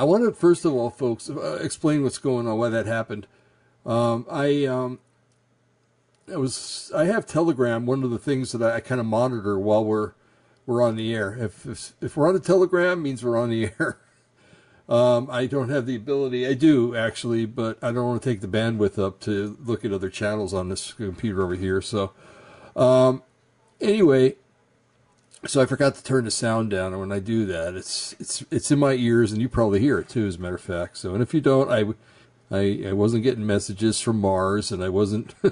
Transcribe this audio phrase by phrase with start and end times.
[0.00, 3.26] I want to first of all, folks, uh, explain what's going on, why that happened.
[3.84, 4.98] Um, I um,
[6.32, 7.84] I was I have Telegram.
[7.84, 10.12] One of the things that I, I kind of monitor while we're
[10.64, 11.36] we're on the air.
[11.38, 13.98] If, if if we're on the Telegram, means we're on the air.
[14.88, 16.46] Um, I don't have the ability.
[16.46, 19.92] I do actually, but I don't want to take the bandwidth up to look at
[19.92, 21.82] other channels on this computer over here.
[21.82, 22.12] So,
[22.74, 23.22] um,
[23.82, 24.36] anyway,
[25.46, 28.44] so I forgot to turn the sound down, and when I do that, it's it's
[28.50, 30.98] it's in my ears, and you probably hear it too, as a matter of fact.
[30.98, 31.94] So, and if you don't, I
[32.54, 35.34] I, I wasn't getting messages from Mars, and I wasn't.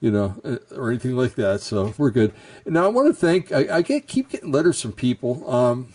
[0.00, 1.60] you know, uh, or anything like that.
[1.60, 2.32] So we're good.
[2.64, 3.50] Now I want to thank.
[3.50, 5.50] I, I get keep getting letters from people.
[5.50, 5.92] Um,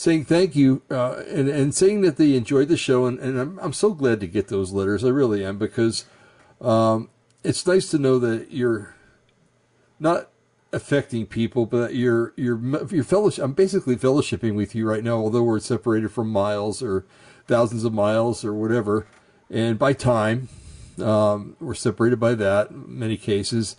[0.00, 3.04] saying thank you uh, and, and saying that they enjoyed the show.
[3.04, 5.04] And, and I'm, I'm so glad to get those letters.
[5.04, 6.06] I really am because
[6.58, 7.10] um,
[7.44, 8.94] it's nice to know that you're
[9.98, 10.30] not
[10.72, 13.44] affecting people, but you're you're you're fellowship.
[13.44, 17.04] I'm basically fellowshipping with you right now, although we're separated from miles or
[17.46, 19.06] thousands of miles or whatever,
[19.50, 20.48] and by time
[21.00, 23.76] um, we're separated by that in many cases.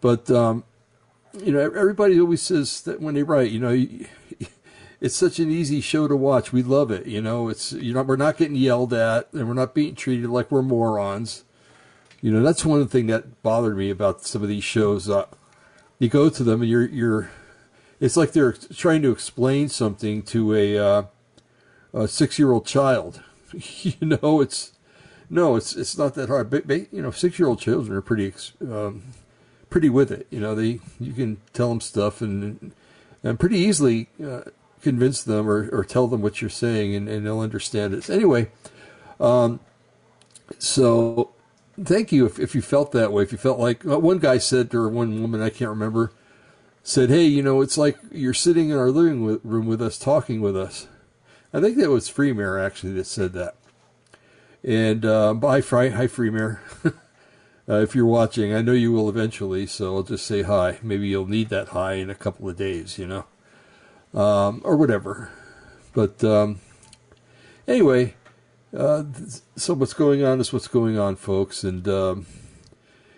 [0.00, 0.64] But um,
[1.38, 3.70] you know, everybody always says that when they write, you know
[5.00, 6.52] it's such an easy show to watch.
[6.52, 7.06] We love it.
[7.06, 10.28] You know, it's you know we're not getting yelled at and we're not being treated
[10.28, 11.44] like we're morons.
[12.20, 15.08] You know, that's one thing that bothered me about some of these shows.
[15.08, 15.26] Uh,
[15.98, 17.30] you go to them and you're you're,
[18.00, 21.02] it's like they're trying to explain something to a, uh,
[21.94, 23.22] a six year old child.
[23.52, 24.72] you know, it's
[25.30, 26.50] no, it's it's not that hard.
[26.50, 29.02] But, you know, six year old children are pretty um,
[29.70, 30.26] pretty with it.
[30.30, 32.72] You know, they you can tell them stuff and
[33.22, 34.08] and pretty easily.
[34.22, 34.42] Uh,
[34.82, 38.08] convince them or, or tell them what you're saying and, and they'll understand it.
[38.08, 38.48] Anyway,
[39.18, 39.58] um,
[40.60, 41.30] so
[41.82, 43.22] thank you if, if you felt that way.
[43.22, 46.12] If you felt like uh, one guy said, or one woman, I can't remember,
[46.82, 50.40] said, Hey, you know, it's like you're sitting in our living room with us, talking
[50.40, 50.88] with us.
[51.52, 53.56] I think that was Freemare actually that said that.
[54.62, 55.90] And uh, bye, Fry.
[55.90, 56.58] Hi, Freemare.
[57.68, 60.78] uh, if you're watching, I know you will eventually, so I'll just say hi.
[60.82, 63.26] Maybe you'll need that hi in a couple of days, you know
[64.16, 65.30] um, or whatever.
[65.92, 66.60] But um,
[67.68, 68.14] anyway,
[68.76, 69.04] uh,
[69.56, 71.64] so what's going on is what's going on, folks.
[71.64, 72.26] And, um,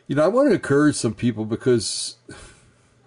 [0.06, 2.16] you know, I want to encourage some people because,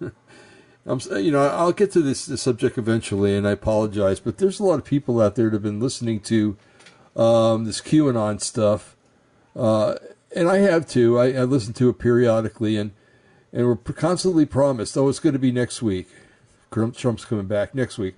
[0.86, 4.60] I'm, you know, I'll get to this, this, subject eventually, and I apologize, but there's
[4.60, 6.56] a lot of people out there that have been listening to
[7.16, 8.96] um, this QAnon stuff.
[9.56, 9.94] Uh,
[10.34, 11.18] and I have too.
[11.18, 12.92] I, I listen to it periodically, and,
[13.52, 16.08] and we're constantly promised, oh, it's going to be next week.
[16.70, 18.14] Trump's coming back next week.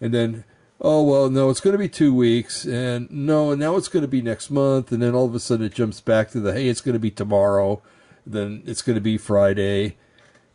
[0.00, 0.44] And then,
[0.80, 2.64] oh, well, no, it's going to be two weeks.
[2.64, 4.92] And no, and now it's going to be next month.
[4.92, 7.00] And then all of a sudden it jumps back to the, hey, it's going to
[7.00, 7.82] be tomorrow.
[8.26, 9.96] Then it's going to be Friday.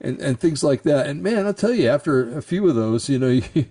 [0.01, 1.07] And, and things like that.
[1.07, 3.65] And man, I'll tell you, after a few of those, you know, you,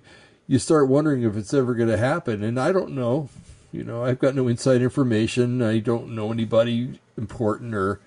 [0.47, 2.43] you start wondering if it's ever going to happen.
[2.43, 3.29] And I don't know.
[3.73, 5.63] You know, I've got no inside information.
[5.63, 8.01] I don't know anybody important or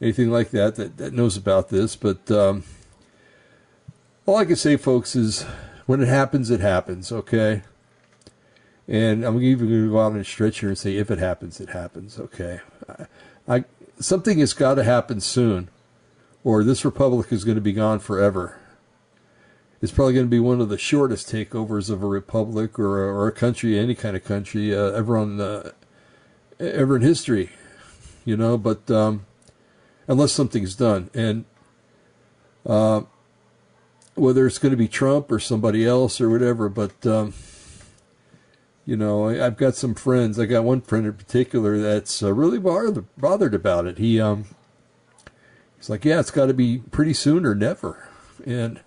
[0.00, 1.96] anything like that that, that knows about this.
[1.96, 2.64] But, um,
[4.26, 5.44] all I can say, folks, is
[5.86, 7.62] when it happens, it happens, okay?
[8.88, 11.18] And I'm even going to go out on a stretch here and say, if it
[11.18, 12.60] happens, it happens, okay?
[12.88, 13.06] I,
[13.48, 13.64] I
[13.98, 15.68] something has got to happen soon,
[16.44, 18.60] or this republic is going to be gone forever.
[19.82, 23.12] It's probably going to be one of the shortest takeovers of a republic or a,
[23.12, 25.72] or a country, any kind of country, uh, ever on uh,
[26.58, 27.50] ever in history,
[28.24, 28.56] you know.
[28.56, 29.26] But um,
[30.08, 31.44] unless something's done, and
[32.64, 33.02] uh,
[34.14, 36.68] whether it's going to be Trump or somebody else or whatever.
[36.68, 37.34] But um,
[38.86, 40.38] you know, I, have got some friends.
[40.38, 43.98] I got one friend in particular that's uh, really bothered, bothered about it.
[43.98, 44.46] He um,
[45.76, 48.08] he's like, yeah, it's got to be pretty soon or never.
[48.46, 48.80] And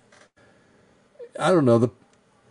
[1.38, 1.90] I don't know the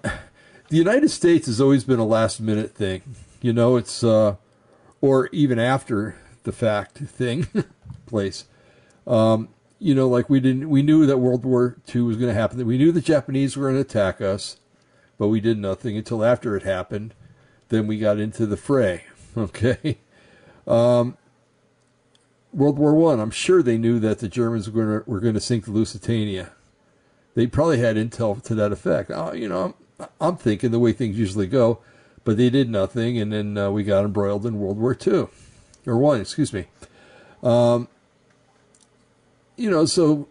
[0.03, 3.01] the United States has always been a last minute thing.
[3.41, 4.35] You know, it's uh,
[5.01, 7.47] or even after the fact thing
[8.05, 8.45] place.
[9.07, 9.49] Um,
[9.79, 12.63] you know, like we didn't, we knew that World War II was going to happen.
[12.65, 14.57] We knew the Japanese were going to attack us,
[15.17, 17.15] but we did nothing until after it happened.
[17.69, 19.05] Then we got into the fray.
[19.37, 19.99] Okay.
[20.67, 21.15] Um,
[22.51, 23.19] World War One.
[23.19, 26.51] I'm sure they knew that the Germans were going to, were to sink the Lusitania.
[27.35, 29.11] They probably had intel to that effect.
[29.11, 31.79] Uh, you know, I'm, I'm, thinking the way things usually go,
[32.23, 35.29] but they did nothing, and then uh, we got embroiled in World War Two,
[35.85, 36.65] or one, excuse me.
[37.43, 37.87] Um,
[39.55, 40.27] you know, so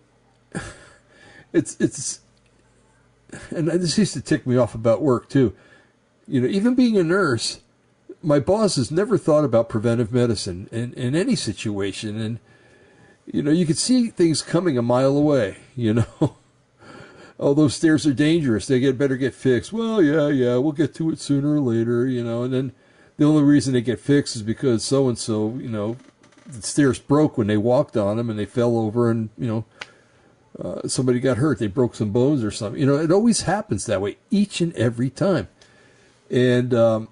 [1.52, 2.20] it's it's
[3.50, 5.54] and this used to tick me off about work too.
[6.28, 7.60] You know, even being a nurse,
[8.22, 12.20] my boss has never thought about preventive medicine in, in any situation.
[12.20, 12.38] And,
[13.26, 16.04] you know, you could see things coming a mile away, you know.
[17.40, 18.66] oh, those stairs are dangerous.
[18.66, 19.72] They get better get fixed.
[19.72, 22.42] Well, yeah, yeah, we'll get to it sooner or later, you know.
[22.42, 22.72] And then
[23.16, 25.96] the only reason they get fixed is because so and so, you know,
[26.48, 29.64] the stairs broke when they walked on them and they fell over and you know
[30.58, 31.58] uh, somebody got hurt.
[31.58, 32.80] They broke some bones or something.
[32.80, 35.48] You know, it always happens that way each and every time.
[36.30, 37.08] And um,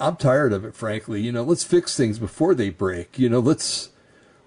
[0.00, 1.20] I'm tired of it, frankly.
[1.20, 3.18] You know, let's fix things before they break.
[3.18, 3.90] You know, let's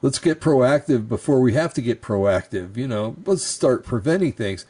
[0.01, 2.77] let's get proactive before we have to get proactive.
[2.77, 4.65] You know, let's start preventing things.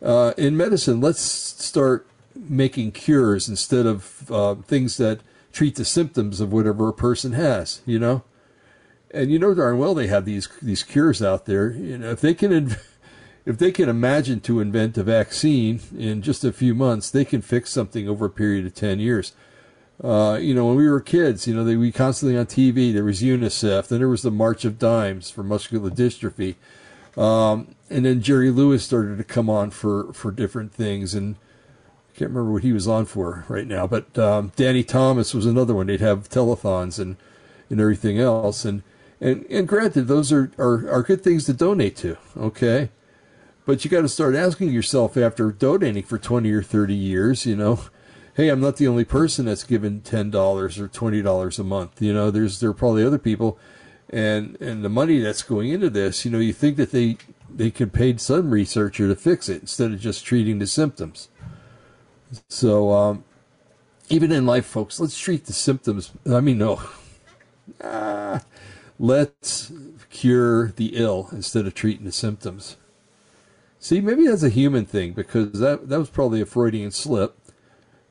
[0.00, 5.20] Uh, in medicine, let's start making cures instead of uh, things that
[5.52, 7.80] treat the symptoms of whatever a person has.
[7.84, 8.22] You know,
[9.10, 11.72] and you know darn well they have these these cures out there.
[11.72, 12.76] You know, if they can.
[13.48, 17.40] If they can imagine to invent a vaccine in just a few months, they can
[17.40, 19.32] fix something over a period of 10 years.
[20.04, 22.92] Uh, you know, when we were kids, you know, they we constantly on TV.
[22.92, 23.88] There was UNICEF.
[23.88, 26.56] Then there was the March of Dimes for muscular dystrophy,
[27.16, 31.14] um, and then Jerry Lewis started to come on for for different things.
[31.14, 35.34] And I can't remember what he was on for right now, but um, Danny Thomas
[35.34, 35.88] was another one.
[35.88, 37.16] They'd have telethons and
[37.68, 38.64] and everything else.
[38.64, 38.84] And
[39.20, 42.18] and and granted, those are are, are good things to donate to.
[42.36, 42.90] Okay.
[43.68, 47.54] But you got to start asking yourself after donating for 20 or 30 years, you
[47.54, 47.80] know,
[48.32, 52.00] hey, I'm not the only person that's given ten dollars or twenty dollars a month.
[52.00, 53.58] You know, there's there are probably other people,
[54.08, 57.18] and and the money that's going into this, you know, you think that they
[57.54, 61.28] they could pay some researcher to fix it instead of just treating the symptoms.
[62.48, 63.24] So um,
[64.08, 66.10] even in life, folks, let's treat the symptoms.
[66.26, 66.80] I mean, no,
[67.84, 68.40] ah,
[68.98, 69.70] let's
[70.08, 72.78] cure the ill instead of treating the symptoms.
[73.80, 77.38] See, maybe that's a human thing because that that was probably a Freudian slip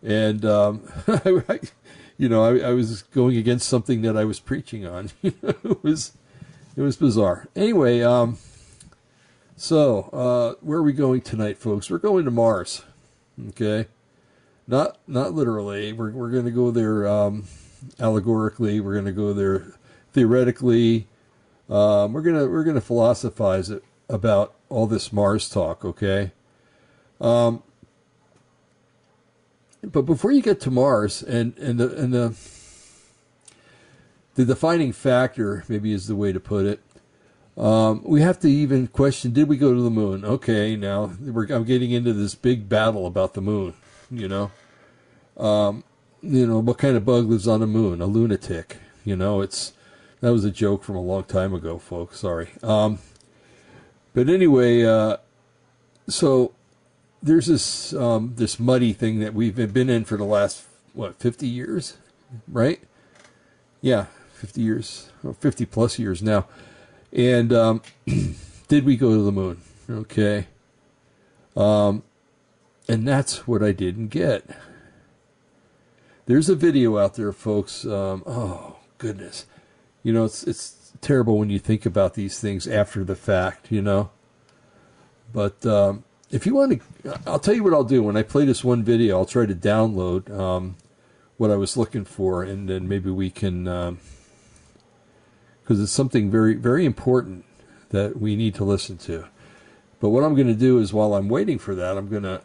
[0.03, 0.87] and um,
[2.17, 5.11] you know, I, I, was going against something that I was preaching on.
[5.23, 6.13] it was
[6.75, 7.47] it was bizarre.
[7.55, 8.37] Anyway, um,
[9.55, 11.89] so uh, where are we going tonight, folks?
[11.89, 12.83] We're going to Mars.
[13.49, 13.87] Okay,
[14.67, 15.93] not not literally.
[15.93, 17.45] We're we're going to go there um,
[17.99, 18.79] allegorically.
[18.79, 19.73] We're going to go there
[20.13, 21.07] theoretically.
[21.69, 25.83] Um, we're gonna we're gonna philosophize it about all this Mars talk.
[25.83, 26.31] Okay.
[27.19, 27.63] Um,
[29.83, 32.35] but before you get to Mars, and and the and the
[34.35, 36.81] the defining factor, maybe is the way to put it.
[37.57, 40.25] Um, we have to even question: Did we go to the moon?
[40.25, 43.73] Okay, now I'm getting into this big battle about the moon.
[44.11, 44.51] You know,
[45.37, 45.83] um,
[46.21, 48.01] you know what kind of bug lives on the moon?
[48.01, 48.77] A lunatic.
[49.05, 49.73] You know, it's
[50.21, 52.19] that was a joke from a long time ago, folks.
[52.19, 52.49] Sorry.
[52.61, 52.99] Um,
[54.17, 55.17] but anyway, uh,
[56.09, 56.51] so
[57.21, 61.47] there's this um, this muddy thing that we've been in for the last what 50
[61.47, 61.97] years,
[62.47, 62.81] right?
[63.79, 66.47] Yeah, 50 years, or 50 plus years now.
[67.13, 67.83] And um,
[68.67, 69.61] did we go to the moon?
[69.87, 70.47] Okay.
[71.55, 72.01] Um,
[72.89, 74.49] and that's what I didn't get.
[76.25, 77.85] There's a video out there, folks.
[77.85, 79.45] Um, oh goodness,
[80.01, 83.81] you know it's it's terrible when you think about these things after the fact, you
[83.81, 84.09] know.
[85.33, 88.03] But um, if you want to, I'll tell you what I'll do.
[88.03, 90.75] When I play this one video, I'll try to download um,
[91.37, 93.89] what I was looking for, and then maybe we can, because
[95.77, 97.45] um, it's something very, very important
[97.89, 99.25] that we need to listen to.
[99.99, 102.41] But what I'm going to do is, while I'm waiting for that, I'm going to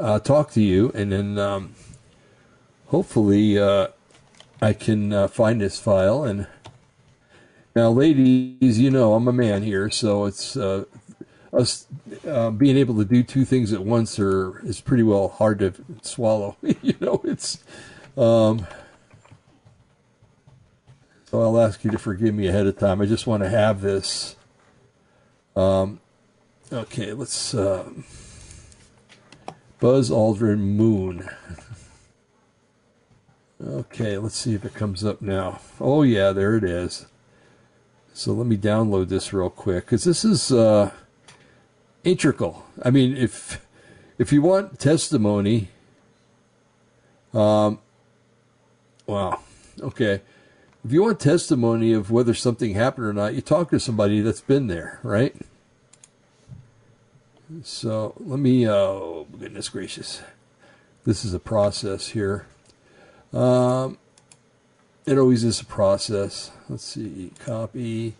[0.00, 1.74] uh, talk to you, and then um,
[2.86, 3.88] hopefully uh,
[4.60, 6.24] I can uh, find this file.
[6.24, 6.46] And
[7.76, 10.84] now, ladies, you know I'm a man here, so it's uh,
[11.52, 11.86] us
[12.26, 15.74] uh, being able to do two things at once are is pretty well hard to
[16.00, 16.56] swallow.
[16.62, 17.62] you know, it's.
[18.16, 18.66] Um,
[21.26, 23.02] so I'll ask you to forgive me ahead of time.
[23.02, 24.36] I just want to have this.
[25.54, 26.00] Um,
[26.72, 27.52] okay, let's.
[27.52, 27.90] Uh,
[29.80, 31.28] Buzz Aldrin Moon.
[33.58, 35.60] Okay, let's see if it comes up now.
[35.80, 37.06] Oh yeah, there it is.
[38.16, 40.50] So let me download this real quick because this is.
[40.52, 40.90] Uh,
[42.06, 42.64] integral.
[42.82, 43.66] I mean, if
[44.16, 45.68] if you want testimony,
[47.34, 47.80] um,
[49.06, 49.40] wow,
[49.80, 50.22] okay.
[50.84, 54.40] If you want testimony of whether something happened or not, you talk to somebody that's
[54.40, 55.34] been there, right?
[57.64, 60.22] So let me, oh, goodness gracious.
[61.04, 62.46] This is a process here.
[63.32, 63.98] Um,
[65.06, 66.50] it always is a process.
[66.68, 68.14] Let's see, copy.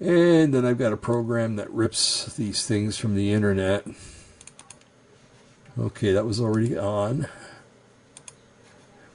[0.00, 3.86] And then I've got a program that rips these things from the internet.
[5.78, 7.28] Okay, that was already on.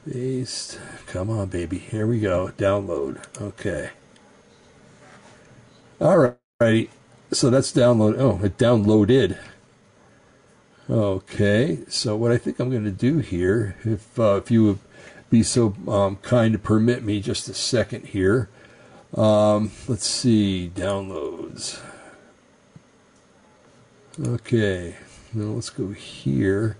[0.09, 0.79] Paste.
[1.07, 1.77] Come on, baby.
[1.79, 2.51] Here we go.
[2.57, 3.23] Download.
[3.41, 3.91] Okay.
[6.01, 6.89] All right.
[7.31, 8.15] So that's download.
[8.19, 9.37] Oh, it downloaded.
[10.89, 14.79] Okay, so what I think I'm going to do here, if uh, if you
[15.31, 18.49] be so um, kind to permit me just a second here,
[19.15, 21.79] um, let's see, downloads.
[24.23, 24.97] Okay,
[25.33, 26.77] now let's go here.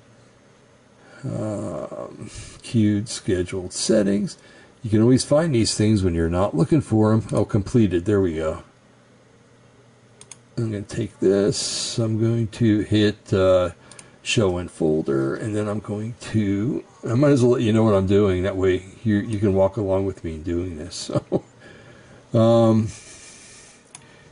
[1.23, 2.29] Um,
[2.61, 4.37] queued, scheduled settings.
[4.83, 7.27] You can always find these things when you're not looking for them.
[7.31, 8.05] Oh, completed.
[8.05, 8.63] There we go.
[10.57, 11.97] I'm going to take this.
[11.99, 13.71] I'm going to hit uh,
[14.23, 16.83] show in folder, and then I'm going to.
[17.07, 18.43] I might as well let you know what I'm doing.
[18.43, 21.11] That way, you you can walk along with me doing this.
[22.31, 22.87] So, um,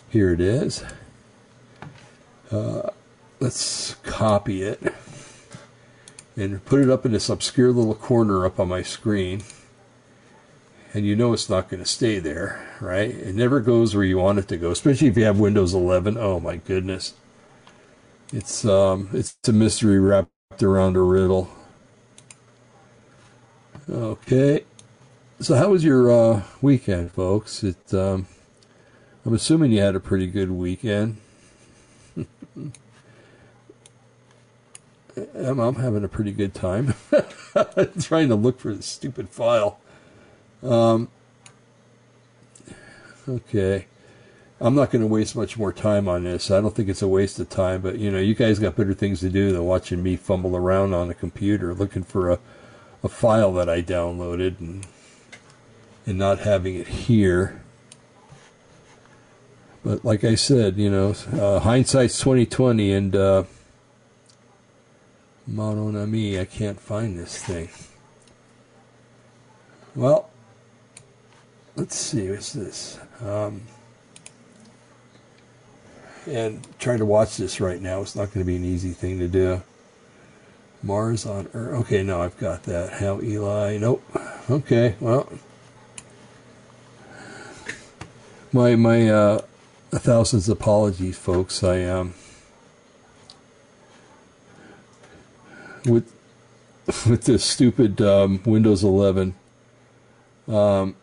[0.09, 0.85] here it is.
[2.49, 2.91] Uh,
[3.41, 4.93] let's copy it
[6.35, 9.43] and put it up in this obscure little corner up on my screen.
[10.93, 13.11] And you know it's not going to stay there, right?
[13.11, 16.17] It never goes where you want it to go, especially if you have Windows 11.
[16.17, 17.13] Oh my goodness.
[18.31, 21.49] It's um it's a mystery wrapped around a riddle.
[23.89, 24.65] Okay.
[25.39, 27.63] So how was your uh, weekend, folks?
[27.63, 28.27] It um
[29.25, 31.17] I'm assuming you had a pretty good weekend.
[35.35, 36.93] I'm, having a pretty good time
[37.99, 39.79] trying to look for the stupid file.
[40.63, 41.09] Um,
[43.27, 43.87] okay.
[44.61, 46.51] I'm not going to waste much more time on this.
[46.51, 48.93] I don't think it's a waste of time, but you know, you guys got better
[48.93, 52.39] things to do than watching me fumble around on a computer looking for a,
[53.01, 54.85] a file that I downloaded and
[56.05, 57.61] and not having it here.
[59.83, 63.43] But like I said, you know, uh, hindsight's 2020, and uh,
[65.47, 67.69] mon ami, I can't find this thing.
[69.95, 70.29] Well,
[71.75, 72.99] let's see, what's this?
[73.23, 73.61] Um,
[76.29, 79.19] and trying to watch this right now it's not going to be an easy thing
[79.19, 79.61] to do.
[80.81, 81.81] Mars on Earth.
[81.81, 82.93] Okay, no, I've got that.
[82.93, 83.77] How Eli?
[83.77, 84.03] Nope.
[84.49, 85.31] Okay, well,
[88.53, 89.41] my my uh,
[89.91, 91.63] a thousand apologies, folks.
[91.63, 92.13] I um
[95.85, 96.11] with
[97.07, 99.35] with this stupid um, Windows 11.
[100.47, 100.95] Um,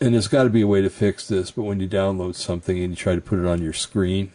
[0.00, 2.78] and there's got to be a way to fix this, but when you download something
[2.78, 4.32] and you try to put it on your screen,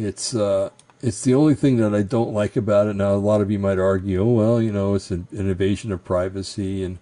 [0.00, 0.70] it's uh,
[1.02, 2.96] it's the only thing that I don't like about it.
[2.96, 6.04] Now, a lot of you might argue, oh well, you know, it's an, invasion of
[6.04, 6.98] privacy and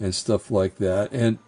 [0.00, 1.12] and stuff like that.
[1.12, 1.38] And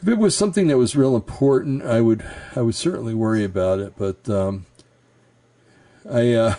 [0.00, 2.24] if it was something that was real important, I would
[2.56, 3.94] I would certainly worry about it.
[3.96, 4.66] But um,
[6.10, 6.54] I uh,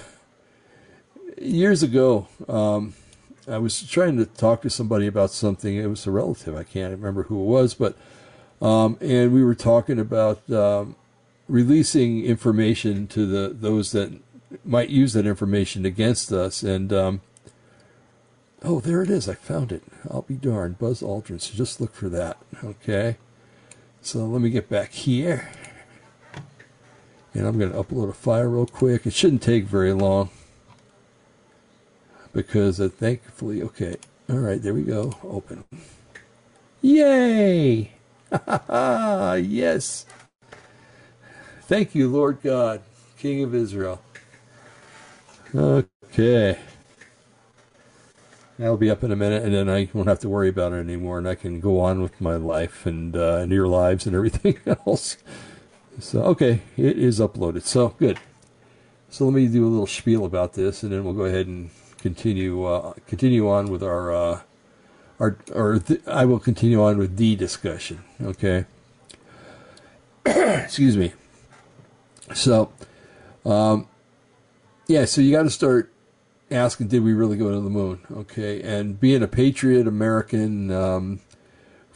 [1.39, 2.93] years ago, um,
[3.47, 5.75] I was trying to talk to somebody about something.
[5.75, 6.55] It was a relative.
[6.55, 7.97] I can't remember who it was, but
[8.61, 10.95] um, and we were talking about um,
[11.51, 14.11] releasing information to the those that
[14.63, 16.63] might use that information against us.
[16.63, 17.21] And um,
[18.63, 19.27] oh, there it is.
[19.27, 19.83] I found it.
[20.09, 20.79] I'll be darned.
[20.79, 21.41] Buzz Aldrin.
[21.41, 22.37] So just look for that.
[22.63, 23.17] Okay.
[24.01, 25.51] So let me get back here.
[27.33, 29.05] And I'm going to upload a file real quick.
[29.05, 30.29] It shouldn't take very long.
[32.33, 33.97] Because uh, thankfully, okay.
[34.29, 35.17] All right, there we go.
[35.23, 35.63] Open.
[36.81, 37.91] Yay!
[38.31, 40.05] yes.
[41.71, 42.81] Thank you, Lord God,
[43.17, 44.01] King of Israel.
[45.55, 46.59] Okay.
[48.59, 50.79] That'll be up in a minute, and then I won't have to worry about it
[50.79, 54.13] anymore, and I can go on with my life and, uh, and your lives and
[54.13, 55.15] everything else.
[55.97, 57.61] So, okay, it is uploaded.
[57.61, 58.19] So, good.
[59.09, 61.69] So, let me do a little spiel about this, and then we'll go ahead and
[61.99, 64.41] continue uh, continue on with our uh,
[65.21, 68.03] our or th- I will continue on with the discussion.
[68.21, 68.65] Okay.
[70.25, 71.13] Excuse me.
[72.33, 72.71] So,
[73.45, 73.87] um,
[74.87, 75.05] yeah.
[75.05, 75.91] So you got to start
[76.49, 78.01] asking, did we really go to the moon?
[78.11, 81.19] Okay, and being a patriot American, um,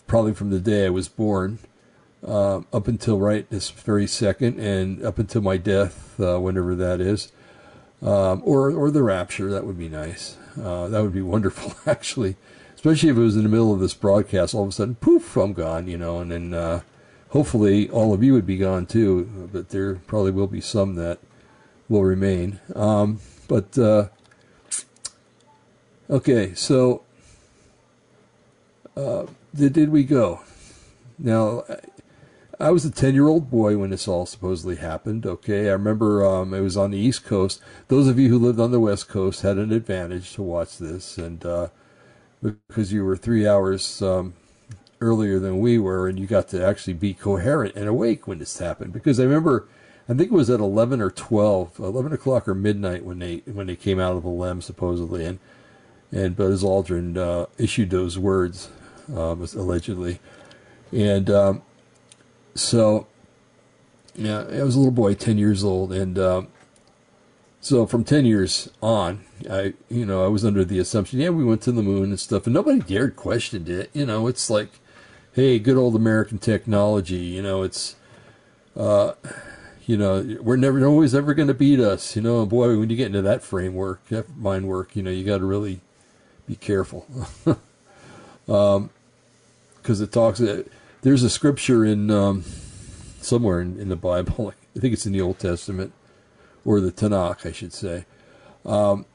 [0.07, 1.59] probably from the day I was born.
[2.25, 6.99] Uh, up until right this very second, and up until my death, uh, whenever that
[6.99, 7.31] is,
[8.01, 9.51] um, or or the rapture.
[9.51, 10.35] That would be nice.
[10.59, 12.35] Uh, that would be wonderful, actually,
[12.73, 14.55] especially if it was in the middle of this broadcast.
[14.55, 15.87] All of a sudden, poof, I'm gone.
[15.87, 16.81] You know, and then uh,
[17.35, 19.49] hopefully all of you would be gone too.
[19.51, 21.19] But there probably will be some that
[21.89, 22.61] will remain.
[22.73, 24.07] Um, but uh,
[26.09, 27.03] okay, so
[28.95, 30.43] uh, did, did we go?
[31.19, 31.65] Now,
[32.57, 35.25] I was a 10 year old boy when this all supposedly happened.
[35.25, 35.67] Okay.
[35.67, 37.59] I remember um, it was on the East Coast.
[37.89, 41.17] Those of you who lived on the West Coast had an advantage to watch this.
[41.17, 41.67] And uh,
[42.41, 44.35] because you were three hours um,
[45.01, 48.57] earlier than we were, and you got to actually be coherent and awake when this
[48.59, 48.93] happened.
[48.93, 49.67] Because I remember
[50.07, 53.67] I think it was at 11 or 12, 11 o'clock or midnight when they when
[53.67, 55.39] they came out of the LEM supposedly, and
[56.11, 58.69] and Buzz Aldrin uh, issued those words
[59.15, 60.19] um, allegedly,
[60.91, 61.61] and um,
[62.53, 63.07] so
[64.13, 66.47] yeah, I was a little boy, 10 years old, and um,
[67.59, 71.43] so from 10 years on, I you know I was under the assumption, yeah, we
[71.43, 73.89] went to the moon and stuff, and nobody dared question it.
[73.91, 74.69] You know, it's like,
[75.35, 77.17] hey, good old American technology.
[77.17, 77.95] You know, it's.
[78.75, 79.13] Uh,
[79.85, 82.15] you know, we're never always ever going to beat us.
[82.15, 85.23] You know, boy, when you get into that framework, that mind work, you know, you
[85.23, 85.81] got to really
[86.47, 87.05] be careful.
[88.47, 88.89] um,
[89.77, 90.41] because it talks.
[90.41, 90.63] Uh,
[91.03, 92.43] there's a scripture in um,
[93.21, 94.51] somewhere in, in, the Bible.
[94.75, 95.93] I think it's in the Old Testament
[96.65, 98.05] or the Tanakh, I should say,
[98.65, 99.05] um,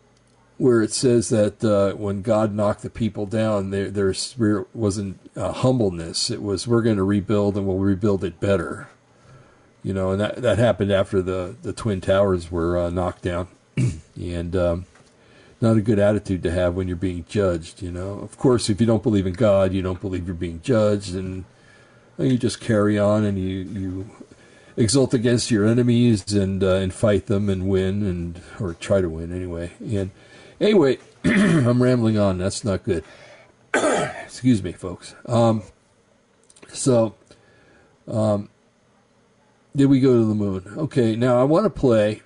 [0.60, 5.18] where it says that uh, when God knocked the people down, their their spirit wasn't
[5.36, 6.30] uh, humbleness.
[6.30, 8.88] It was we're going to rebuild and we'll rebuild it better
[9.82, 13.48] you know, and that that happened after the the twin towers were uh, knocked down,
[14.16, 14.86] and um,
[15.60, 17.80] not a good attitude to have when you're being judged.
[17.80, 20.60] You know, of course, if you don't believe in God, you don't believe you're being
[20.62, 21.44] judged, and,
[22.18, 24.10] you just carry on and you you
[24.76, 29.08] exult against your enemies and uh, and fight them and win and or try to
[29.08, 29.72] win anyway.
[29.80, 30.10] And
[30.60, 32.38] anyway, I'm rambling on.
[32.38, 33.04] That's not good.
[33.74, 35.14] Excuse me, folks.
[35.26, 35.62] Um,
[36.68, 37.14] so.
[38.08, 38.48] Um,
[39.74, 40.64] did we go to the moon?
[40.76, 42.22] Okay, now I want to play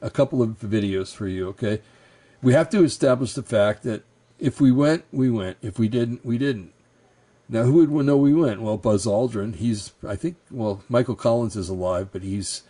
[0.00, 1.80] a couple of videos for you, okay?
[2.40, 4.04] We have to establish the fact that
[4.38, 5.56] if we went, we went.
[5.60, 6.72] If we didn't, we didn't.
[7.48, 8.62] Now, who would know we went?
[8.62, 9.56] Well, Buzz Aldrin.
[9.56, 12.62] He's, I think, well, Michael Collins is alive, but he's,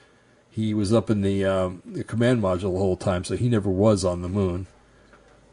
[0.51, 3.71] he was up in the, um, the command module the whole time, so he never
[3.71, 4.67] was on the moon.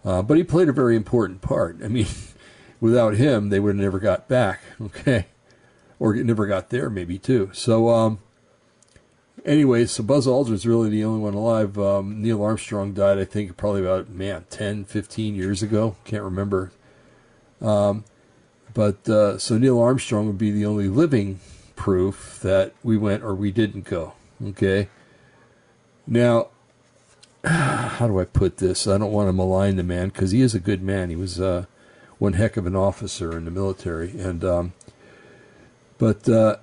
[0.04, 1.78] Uh, but he played a very important part.
[1.84, 2.08] I mean,
[2.80, 5.28] without him, they would have never got back, okay?
[6.00, 7.52] Or never got there, maybe, too.
[7.54, 8.20] So, um,
[9.46, 11.78] anyway, so Buzz Aldrin's really the only one alive.
[11.78, 15.96] Um, Neil Armstrong died, I think, probably about, man, 10, 15 years ago.
[16.04, 16.72] Can't remember.
[17.62, 18.04] Um,
[18.74, 21.40] but uh, so Neil Armstrong would be the only living
[21.76, 24.14] proof that we went or we didn't go.
[24.44, 24.90] Okay.
[26.08, 26.50] Now,
[27.46, 28.88] how do I put this?
[28.88, 31.10] I don't want to malign the man because he is a good man.
[31.10, 31.66] He was uh,
[32.20, 34.74] one heck of an officer in the military, and um,
[35.98, 36.58] but uh,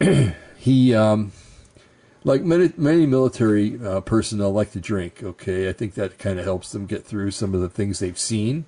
[0.56, 1.32] he um,
[2.24, 5.22] like many many military uh, personnel like to drink.
[5.22, 8.18] Okay, I think that kind of helps them get through some of the things they've
[8.18, 8.64] seen,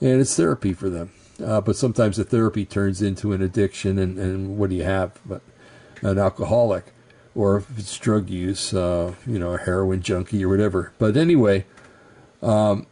[0.00, 1.12] and it's therapy for them.
[1.44, 5.18] Uh, but sometimes the therapy turns into an addiction, and, and what do you have?
[5.26, 5.42] But
[6.02, 6.92] an alcoholic,
[7.34, 10.92] or if it's drug use, uh, you know, a heroin junkie or whatever.
[10.98, 11.64] But anyway,
[12.42, 12.86] um,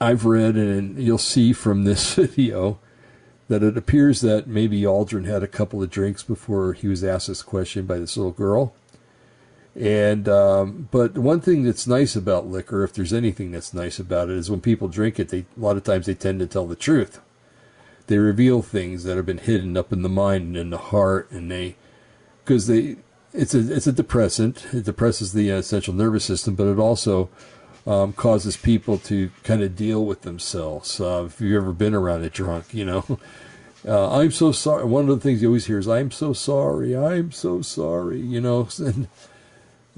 [0.00, 2.78] I've read, and you'll see from this video
[3.48, 7.28] that it appears that maybe Aldrin had a couple of drinks before he was asked
[7.28, 8.74] this question by this little girl.
[9.74, 14.28] And um, but one thing that's nice about liquor, if there's anything that's nice about
[14.28, 16.66] it, is when people drink it, they a lot of times they tend to tell
[16.66, 17.20] the truth.
[18.08, 21.30] They reveal things that have been hidden up in the mind and in the heart,
[21.30, 21.76] and they
[22.44, 22.96] because they
[23.32, 24.66] it's a it's a depressant.
[24.72, 27.28] It depresses the uh, central nervous system, but it also
[27.86, 31.00] um, causes people to kind of deal with themselves.
[31.00, 33.18] Uh, if you've ever been around a drunk, you know,
[33.86, 34.84] uh, I'm so sorry.
[34.84, 36.96] One of the things you always hear is, "I'm so sorry.
[36.96, 39.08] I'm so sorry." You know, and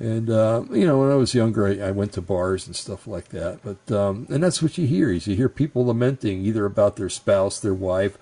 [0.00, 3.06] and uh, you know, when I was younger, I, I, went to bars and stuff
[3.06, 3.60] like that.
[3.62, 7.10] But um, and that's what you hear is you hear people lamenting either about their
[7.10, 8.16] spouse, their wife,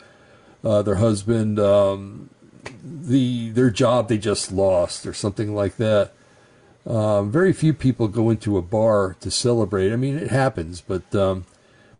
[0.64, 2.30] uh, their husband, um,
[2.82, 6.12] the their job they just lost, or something like that.
[6.86, 9.92] Um, very few people go into a bar to celebrate.
[9.92, 11.44] I mean, it happens, but um,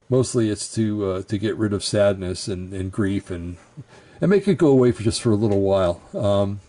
[0.08, 3.56] mostly it's to uh, to get rid of sadness and, and grief and
[4.20, 6.00] and make it go away for just for a little while.
[6.14, 6.60] Um,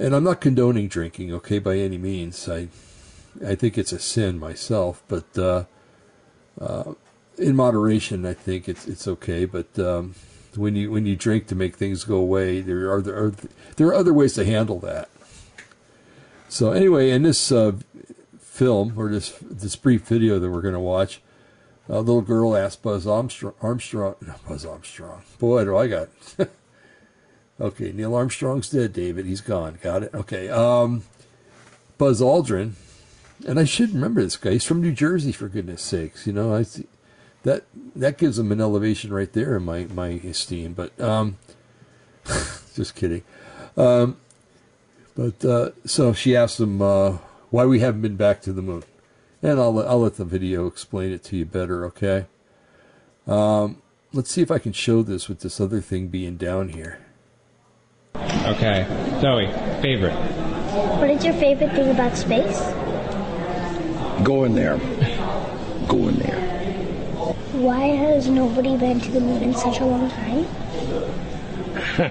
[0.00, 2.48] and I'm not condoning drinking, okay, by any means.
[2.48, 2.68] I
[3.46, 5.64] I think it's a sin myself, but uh,
[6.60, 6.94] uh,
[7.38, 9.44] in moderation, I think it's it's okay.
[9.44, 10.14] But um,
[10.56, 13.32] when you when you drink to make things go away, there are there are,
[13.76, 15.08] there are other ways to handle that.
[16.48, 17.72] So anyway, in this uh,
[18.38, 21.22] film or this this brief video that we're going to watch,
[21.88, 25.22] a little girl asked Buzz Armstrong, Armstrong, Buzz Armstrong.
[25.38, 26.08] Boy, do I got.
[27.60, 29.26] okay, Neil Armstrong's dead, David.
[29.26, 29.78] He's gone.
[29.82, 30.14] Got it.
[30.14, 30.48] Okay.
[30.50, 31.04] Um,
[31.98, 32.72] Buzz Aldrin,
[33.46, 34.52] and I should remember this guy.
[34.52, 36.26] He's from New Jersey, for goodness sakes.
[36.26, 36.64] You know, I
[37.42, 37.64] that
[37.96, 40.74] that gives him an elevation right there in my my esteem.
[40.74, 41.38] But um,
[42.74, 43.22] just kidding.
[43.76, 44.16] Um,
[45.16, 47.18] but uh, so she asked him uh,
[47.50, 48.84] why we haven't been back to the moon,
[49.42, 51.84] and I'll I'll let the video explain it to you better.
[51.86, 52.26] Okay.
[53.26, 56.98] Um, let's see if I can show this with this other thing being down here.
[58.16, 58.86] Okay,
[59.20, 59.46] Zoe,
[59.80, 60.14] favorite.
[60.98, 62.60] What is your favorite thing about space?
[64.24, 64.78] Going there.
[65.88, 66.61] Going there.
[67.52, 70.46] Why has nobody been to the moon in such a long time?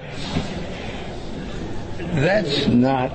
[2.14, 3.10] That's not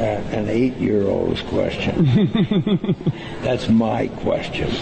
[0.00, 2.96] a, an eight year old's question.
[3.42, 4.74] That's my question.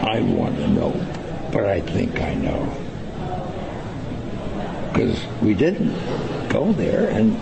[0.00, 0.90] I want to know,
[1.50, 2.70] but I think I know.
[4.92, 5.94] Because we didn't
[6.50, 7.34] go there, and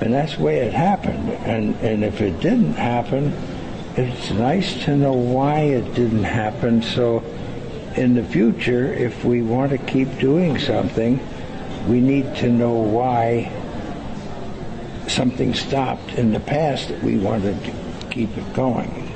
[0.00, 1.28] and that's the way it happened.
[1.44, 3.34] And and if it didn't happen,
[3.96, 6.82] it's nice to know why it didn't happen.
[6.82, 7.24] So
[7.96, 11.20] in the future, if we want to keep doing something,
[11.88, 13.50] we need to know why
[15.08, 19.06] something stopped in the past that we wanted to keep it going.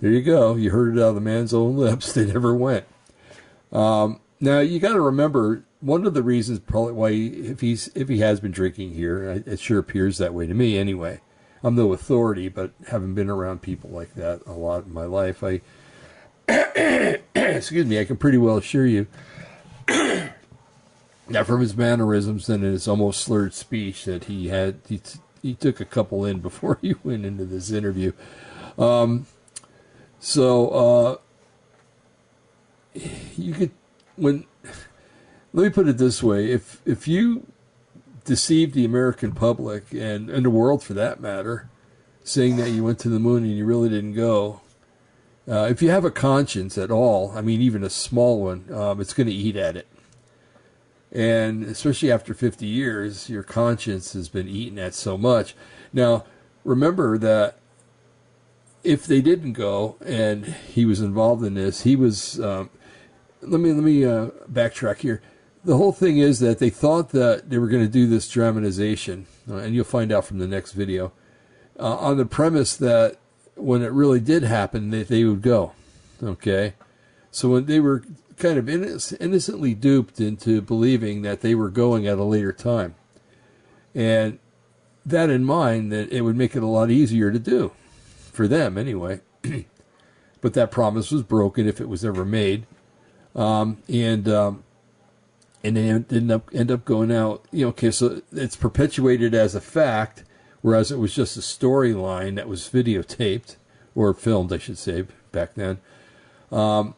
[0.00, 0.56] There you go.
[0.56, 2.12] You heard it out of the man's own lips.
[2.12, 2.84] They never went.
[3.72, 7.88] Um, now you got to remember one of the reasons probably why he, if he's
[7.94, 11.20] if he has been drinking here, it sure appears that way to me anyway.
[11.62, 15.44] I'm no authority, but having been around people like that a lot in my life,
[15.44, 15.60] I
[17.34, 19.06] excuse me, I can pretty well assure you
[19.86, 20.34] that
[21.44, 25.00] from his mannerisms and his almost slurred speech that he had he,
[25.40, 28.10] he took a couple in before he went into this interview.
[28.76, 29.26] Um,
[30.18, 31.20] so
[32.94, 33.00] uh,
[33.36, 33.70] you could
[34.16, 34.46] when
[35.56, 37.46] let me put it this way: if if you
[38.26, 41.70] deceive the American public and and the world for that matter,
[42.22, 44.60] saying that you went to the moon and you really didn't go,
[45.48, 49.00] uh, if you have a conscience at all, I mean, even a small one, um,
[49.00, 49.88] it's going to eat at it.
[51.10, 55.54] And especially after 50 years, your conscience has been eaten at so much.
[55.90, 56.26] Now,
[56.64, 57.58] remember that
[58.84, 62.38] if they didn't go and he was involved in this, he was.
[62.40, 62.68] Um,
[63.40, 65.22] let me let me uh, backtrack here.
[65.66, 69.26] The whole thing is that they thought that they were going to do this dramatization,
[69.50, 71.10] uh, and you'll find out from the next video,
[71.76, 73.16] uh, on the premise that
[73.56, 75.72] when it really did happen, that they would go.
[76.22, 76.74] Okay,
[77.32, 78.04] so when they were
[78.36, 82.94] kind of innocently duped into believing that they were going at a later time,
[83.92, 84.38] and
[85.04, 87.72] that in mind, that it would make it a lot easier to do
[88.30, 89.20] for them anyway.
[90.40, 92.68] but that promise was broken if it was ever made,
[93.34, 94.62] um, and um,
[95.66, 97.44] and they end up end up going out.
[97.50, 100.24] You know, okay, so it's perpetuated as a fact,
[100.62, 103.56] whereas it was just a storyline that was videotaped
[103.94, 105.78] or filmed, I should say, back then.
[106.52, 106.94] Um,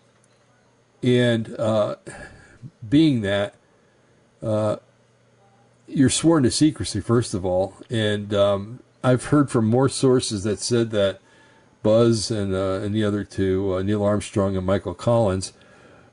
[1.03, 1.97] and uh,
[2.87, 3.55] being that,
[4.43, 4.77] uh,
[5.87, 7.75] you're sworn to secrecy, first of all.
[7.89, 11.21] And um, I've heard from more sources that said that
[11.83, 15.53] Buzz and, uh, and the other two, uh, Neil Armstrong and Michael Collins,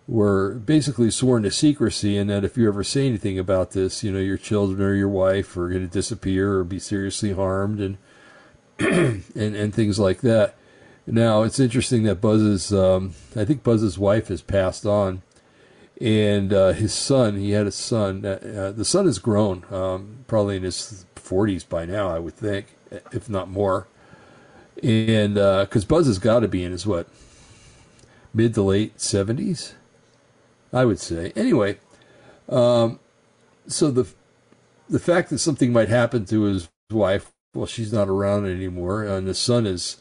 [0.07, 4.11] were basically sworn to secrecy, and that if you ever say anything about this, you
[4.11, 7.97] know, your children or your wife are going to disappear or be seriously harmed, and
[9.35, 10.55] and and things like that.
[11.07, 15.21] Now it's interesting that Buzz's, um, I think Buzz's wife has passed on,
[16.01, 18.25] and uh, his son, he had a son.
[18.25, 22.75] Uh, the son has grown, um, probably in his 40s by now, I would think,
[23.11, 23.87] if not more.
[24.83, 27.07] And because uh, Buzz has got to be in his what,
[28.33, 29.73] mid to late 70s,
[30.75, 31.31] I would say.
[31.35, 31.77] Anyway,
[32.49, 32.99] um,
[33.65, 34.07] so the
[34.89, 39.25] the fact that something might happen to his wife, well, she's not around anymore, and
[39.25, 39.97] the son is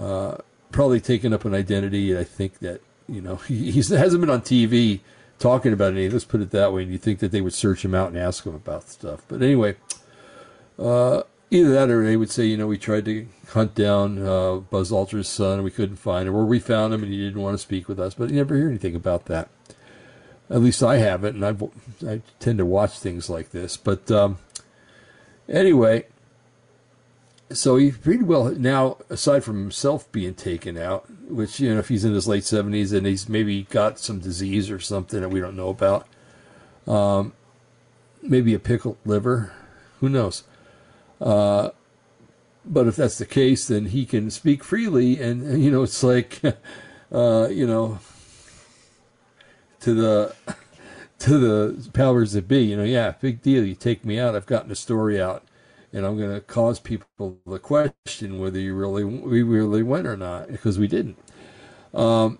[0.00, 0.36] uh,
[0.70, 2.16] probably taken up an identity.
[2.16, 5.00] I think that you know he hasn't been on TV
[5.40, 6.12] talking about anything.
[6.12, 6.84] Let's put it that way.
[6.84, 9.22] And you think that they would search him out and ask him about stuff.
[9.26, 9.74] But anyway,
[10.78, 14.56] uh, either that or they would say, you know, we tried to hunt down uh,
[14.56, 17.42] Buzz Aldrin's son and we couldn't find him, or we found him and he didn't
[17.42, 18.14] want to speak with us.
[18.14, 19.48] But you never hear anything about that.
[20.50, 23.76] At least I haven't, and i I tend to watch things like this.
[23.76, 24.38] But um,
[25.48, 26.04] anyway,
[27.50, 31.88] so he pretty well now, aside from himself being taken out, which you know, if
[31.88, 35.40] he's in his late seventies and he's maybe got some disease or something that we
[35.40, 36.06] don't know about,
[36.86, 37.32] um,
[38.22, 39.52] maybe a pickled liver,
[40.00, 40.44] who knows?
[41.20, 41.70] Uh,
[42.64, 46.40] but if that's the case, then he can speak freely, and you know, it's like,
[47.12, 47.98] uh, you know,
[49.84, 50.34] to the
[51.18, 53.64] to the powers that be, you know, yeah, big deal.
[53.64, 55.44] You take me out, I've gotten a story out
[55.92, 60.16] and I'm going to cause people the question whether you really we really went or
[60.16, 61.18] not because we didn't.
[61.92, 62.38] Um,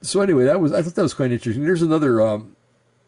[0.00, 1.64] so anyway, that was I thought that was quite interesting.
[1.64, 2.56] There's another um,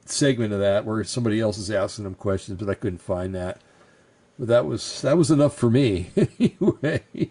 [0.05, 3.59] segment of that where somebody else is asking them questions, but I couldn't find that.
[4.39, 7.31] But that was that was enough for me anyway.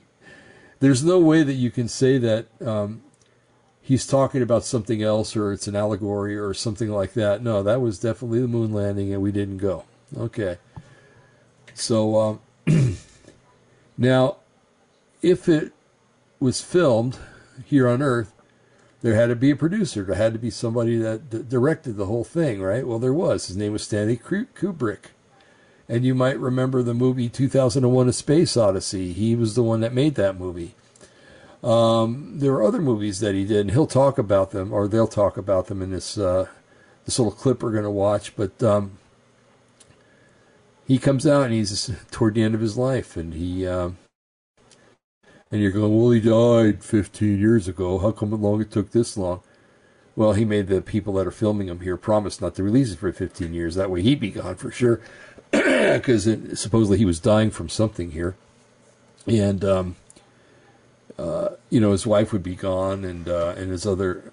[0.79, 3.03] There's no way that you can say that um,
[3.91, 7.43] he's talking about something else or it's an allegory or something like that.
[7.43, 9.83] No, that was definitely the moon landing and we didn't go.
[10.17, 10.59] Okay.
[11.73, 12.97] So um,
[13.97, 14.37] now,
[15.21, 15.73] if it
[16.39, 17.17] was filmed
[17.65, 18.31] here on Earth,
[19.01, 20.05] there had to be a producer.
[20.05, 22.87] There had to be somebody that d- directed the whole thing, right?
[22.87, 23.47] Well, there was.
[23.47, 25.07] His name was Stanley Kubrick.
[25.89, 29.11] And you might remember the movie 2001 A Space Odyssey.
[29.11, 30.75] He was the one that made that movie.
[31.63, 35.07] Um, there are other movies that he did, and he'll talk about them, or they'll
[35.07, 36.47] talk about them in this uh,
[37.05, 38.35] this little clip we're going to watch.
[38.35, 38.97] But um,
[40.87, 43.97] he comes out, and he's toward the end of his life, and he um,
[45.51, 47.99] and you're going, well, he died 15 years ago.
[47.99, 49.41] How come long it took this long?
[50.15, 52.99] Well, he made the people that are filming him here promise not to release it
[52.99, 53.75] for 15 years.
[53.75, 55.01] That way, he'd be gone for sure,
[55.51, 56.23] because
[56.59, 58.35] supposedly he was dying from something here,
[59.27, 59.95] and um,
[61.69, 64.31] you know, his wife would be gone, and uh, and his other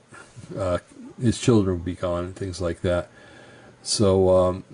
[0.56, 0.78] uh,
[1.20, 3.08] his children would be gone, and things like that.
[3.82, 4.64] So um,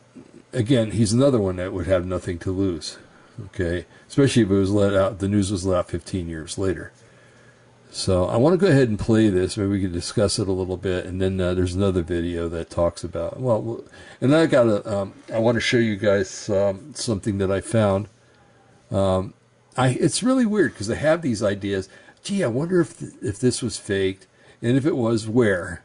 [0.53, 2.99] again, he's another one that would have nothing to lose.
[3.47, 6.93] Okay, especially if it was let out, the news was let out 15 years later.
[7.91, 9.57] So I want to go ahead and play this.
[9.57, 12.71] Maybe we can discuss it a little bit, and then uh, there's another video that
[12.71, 13.85] talks about well,
[14.21, 14.99] and I got a.
[14.99, 18.09] Um, I want to show you guys um, something that I found.
[18.91, 19.35] Um,
[19.77, 21.89] I it's really weird because they have these ideas.
[22.25, 24.27] Gee, I wonder if th- if this was faked,
[24.63, 25.85] and if it was, where.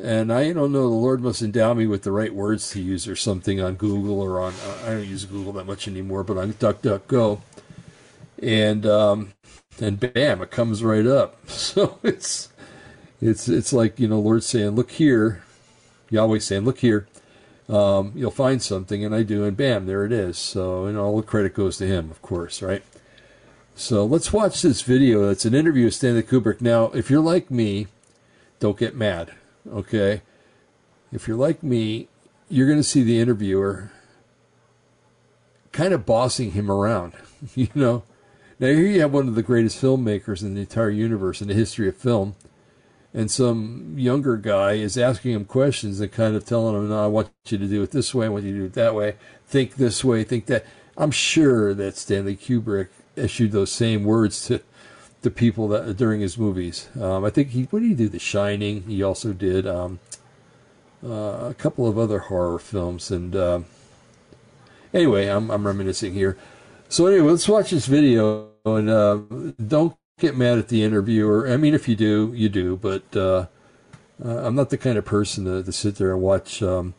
[0.00, 0.82] And I don't know.
[0.82, 4.20] The Lord must endow me with the right words to use or something on Google
[4.20, 4.52] or on.
[4.84, 7.40] I don't use Google that much anymore, but on DuckDuckGo,
[8.42, 9.32] and um,
[9.80, 11.36] and bam, it comes right up.
[11.48, 12.50] So it's
[13.22, 15.42] it's it's like you know, Lord saying, "Look here,"
[16.10, 17.08] Yahweh saying, "Look here."
[17.68, 20.38] Um, you'll find something, and I do, and bam, there it is.
[20.38, 22.82] So, and all the credit goes to him, of course, right?
[23.78, 25.30] So let's watch this video.
[25.30, 26.60] It's an interview with Stanley Kubrick.
[26.60, 27.86] Now, if you're like me,
[28.58, 29.30] don't get mad,
[29.72, 30.22] okay?
[31.12, 32.08] If you're like me,
[32.48, 33.92] you're going to see the interviewer
[35.70, 37.12] kind of bossing him around,
[37.54, 38.02] you know?
[38.58, 41.54] Now, here you have one of the greatest filmmakers in the entire universe in the
[41.54, 42.34] history of film
[43.14, 47.06] and some younger guy is asking him questions and kind of telling him, "No, I
[47.06, 48.26] want you to do it this way.
[48.26, 49.14] I want you to do it that way.
[49.46, 50.24] Think this way.
[50.24, 50.66] Think that."
[50.98, 52.88] I'm sure that Stanley Kubrick
[53.18, 54.60] issued those same words to
[55.22, 56.88] the people that during his movies.
[57.00, 58.08] Um, I think he what did he do?
[58.08, 58.82] The Shining.
[58.82, 59.98] He also did um,
[61.04, 63.10] uh, a couple of other horror films.
[63.10, 63.60] And uh,
[64.92, 66.36] anyway, I'm, I'm reminiscing here.
[66.88, 69.20] So anyway, let's watch this video and uh,
[69.64, 71.48] don't get mad at the interviewer.
[71.48, 72.76] I mean, if you do, you do.
[72.76, 73.46] But uh,
[74.24, 76.94] uh, I'm not the kind of person to, to sit there and watch um,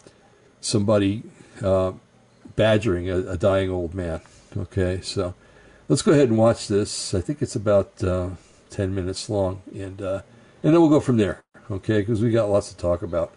[0.61, 1.23] somebody
[1.61, 1.93] uh,
[2.55, 4.21] badgering a, a, dying old man.
[4.55, 5.33] Okay, so
[5.89, 7.13] let's go ahead and watch this.
[7.13, 8.29] I think it's about uh,
[8.69, 10.21] ten minutes long, and uh,
[10.63, 11.41] and then we'll go from there.
[11.69, 13.33] Okay, because we got lots to talk about.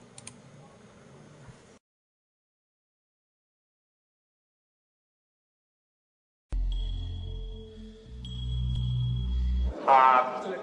[9.85, 10.55] Uh,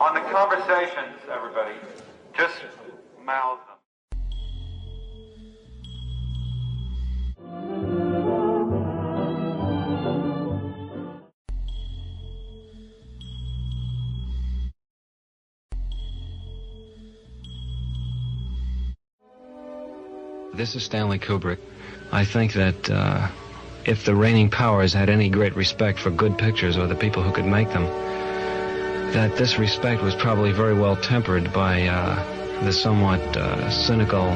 [0.00, 1.74] on the conversations, everybody,
[2.36, 2.56] just
[3.24, 3.60] mouth
[20.56, 21.58] This is Stanley Kubrick.
[22.12, 23.28] I think that uh,
[23.84, 27.32] if the reigning powers had any great respect for good pictures or the people who
[27.32, 27.82] could make them,
[29.12, 34.28] that this respect was probably very well tempered by uh, the somewhat uh, cynical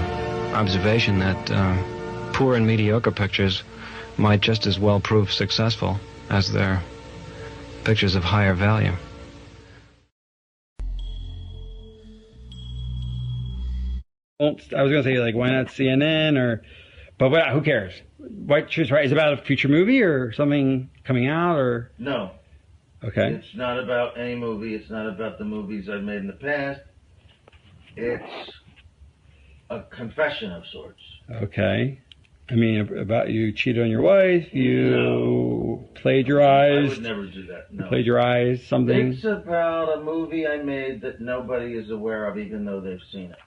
[0.55, 3.63] observation that uh, poor and mediocre pictures
[4.17, 6.01] might just as well prove successful
[6.31, 6.83] as their
[7.85, 8.93] pictures of higher value.
[14.41, 16.63] I was going to say like why not CNN or,
[17.19, 17.93] but what, who cares?
[18.19, 22.31] White Truth Right is it about a future movie or something coming out or No,
[23.03, 24.77] okay it's not about any movie.
[24.77, 26.83] It's not about the movies I've made in the past.
[27.97, 28.53] It's
[29.71, 31.03] a confession of sorts.
[31.43, 32.01] okay.
[32.49, 35.89] I mean about you cheated on your wife, you No.
[36.05, 36.23] I
[36.89, 37.73] would never do that.
[37.73, 37.89] No.
[37.89, 39.15] plagiarized something.
[39.15, 43.33] It's about a movie I made that nobody is aware of, even though they've seen
[43.33, 43.39] it.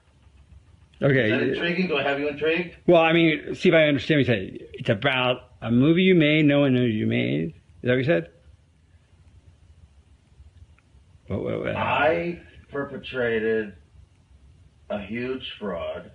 [1.02, 1.50] Is that Okay.
[1.50, 1.88] intriguing?
[1.88, 2.76] Do I have you intrigued?
[2.86, 4.68] Well, I mean, see if I understand what you said.
[4.74, 7.50] It's about a movie you made, no one knows you made.
[7.50, 8.30] Is that what you said?
[11.28, 11.76] What, what, what?
[11.76, 12.40] I
[12.72, 13.74] perpetrated
[14.92, 16.12] a huge fraud,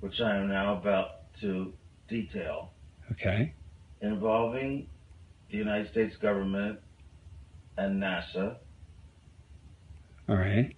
[0.00, 1.72] which I am now about to
[2.08, 2.72] detail,
[3.12, 3.54] Okay.
[4.00, 4.88] involving
[5.50, 6.80] the United States government
[7.76, 8.56] and NASA.
[10.28, 10.74] All right.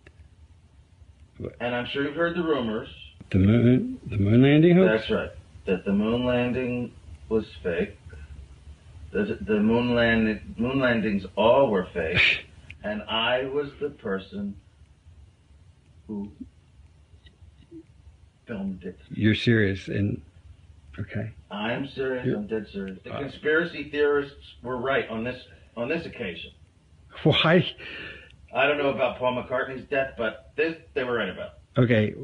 [1.60, 2.88] and I'm sure you've heard the rumors.
[3.30, 5.00] The moon, the moon landing hoax.
[5.00, 5.30] That's right.
[5.66, 6.92] That the moon landing
[7.28, 7.98] was fake.
[9.10, 12.46] The, the moon landing moon landings all were fake,
[12.84, 14.54] and I was the person
[16.06, 16.30] who
[18.46, 18.98] filmed it.
[19.10, 20.20] You're serious and
[20.98, 21.32] okay.
[21.50, 22.24] I'm serious.
[22.26, 22.98] You're- I'm dead serious.
[23.02, 25.42] The Uh, conspiracy theorists were right on this
[25.76, 26.52] on this occasion.
[27.24, 27.68] Why?
[28.54, 31.54] I don't know about Paul McCartney's death, but this they were right about.
[31.76, 32.14] Okay,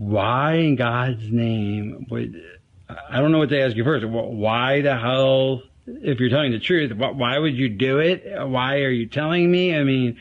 [0.00, 2.42] why in God's name would
[2.88, 4.06] I don't know what to ask you first.
[4.06, 8.24] Why the hell, if you're telling the truth, why would you do it?
[8.48, 9.76] Why are you telling me?
[9.76, 10.18] I mean,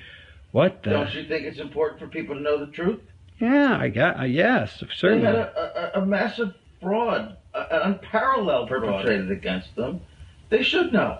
[0.51, 0.89] what the?
[0.89, 2.99] Don't you think it's important for people to know the truth?
[3.39, 4.19] Yeah, I got.
[4.19, 5.25] Uh, yes, They certainly.
[5.25, 10.01] had a, a, a massive fraud, an unparalleled perpetrated against them.
[10.49, 11.19] They should know.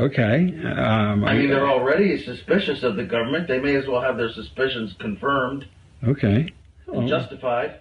[0.00, 0.54] Okay.
[0.64, 3.46] Um, I mean, they're already suspicious of the government.
[3.46, 5.66] They may as well have their suspicions confirmed
[6.06, 6.52] okay.
[6.88, 7.08] And Oh.
[7.08, 7.80] justified.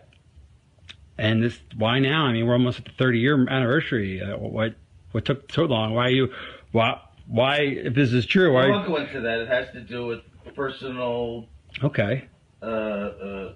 [1.17, 2.25] And this, why now?
[2.25, 4.21] I mean, we're almost at the 30 year anniversary.
[4.21, 4.75] Uh, what,
[5.11, 5.93] what took so long?
[5.93, 6.31] Why you,
[6.71, 8.65] why, why, if this is true, why?
[8.65, 9.39] I won't go into that.
[9.39, 10.19] It has to do with
[10.55, 11.47] personal
[11.83, 12.25] Okay.
[12.61, 13.53] uh, uh,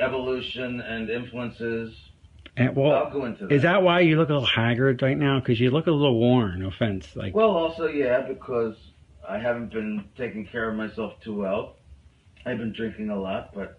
[0.00, 1.94] evolution and influences.
[2.56, 3.54] And, well, I'll go into that.
[3.54, 5.38] is that why you look a little haggard right now?
[5.40, 6.60] Because you look a little worn.
[6.60, 7.14] No offense.
[7.14, 8.74] Like, Well, also, yeah, because
[9.28, 11.76] I haven't been taking care of myself too well.
[12.46, 13.78] I've been drinking a lot, but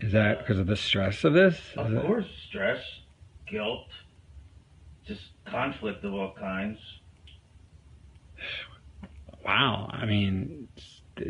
[0.00, 1.58] is that because of the stress of this?
[1.76, 2.82] of Is it- course, stress,
[3.50, 3.86] guilt,
[5.06, 6.78] just conflict of all kinds.
[9.44, 9.88] Wow.
[9.92, 10.68] I mean,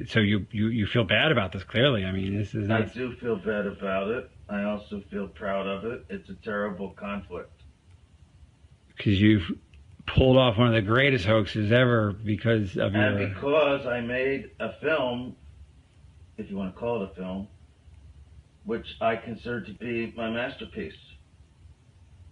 [0.09, 2.05] so you, you, you feel bad about this clearly.
[2.05, 4.31] I mean, this is I do feel bad about it.
[4.49, 6.05] I also feel proud of it.
[6.09, 7.53] It's a terrible conflict.
[8.97, 9.51] because you've
[10.07, 13.29] pulled off one of the greatest hoaxes ever because of And your.
[13.29, 15.35] because I made a film,
[16.39, 17.49] if you want to call it a film,
[18.67, 20.93] which I consider to be my masterpiece.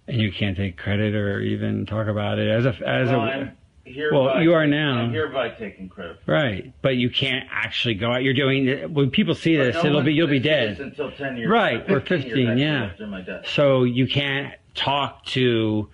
[0.07, 3.23] and you can't take credit or even talk about it as a as well, a
[3.23, 6.19] I'm hereby, well you are now I'm hereby taking credit.
[6.25, 9.75] for right but you can't actually go out you're doing when people see But this
[9.77, 11.51] no it'll be you'll be could see this dead until ten years.
[11.51, 12.85] Right, or 15 years yeah.
[12.85, 13.47] After my death.
[13.49, 15.89] so you can't talk to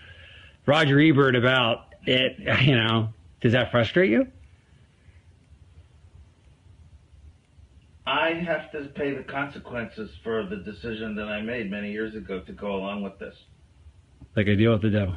[0.67, 4.27] Roger Ebert about it you know does that frustrate you
[8.11, 12.41] I have to pay the consequences for the decision that I made many years ago
[12.41, 13.37] to go along with this.
[14.35, 15.15] like a deal with the devil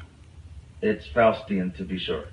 [0.82, 2.26] It's Faustian, to be sure.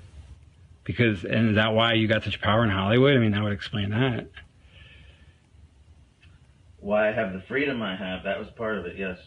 [0.83, 3.53] because and is that why you got such power in Hollywood I mean that would
[3.53, 4.27] explain that
[6.79, 9.17] Why I have the freedom I have, that was part of it, yes.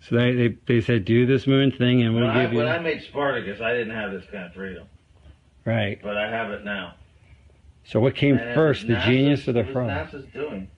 [0.00, 2.68] so they they, they said do this moon thing and we'll I, give you when
[2.68, 4.86] I made Spartacus, I didn't have this kind of freedom,
[5.64, 6.94] right but I have it now.
[7.86, 10.68] So what came And first the NASA's- genius or the fraud NASA's doing.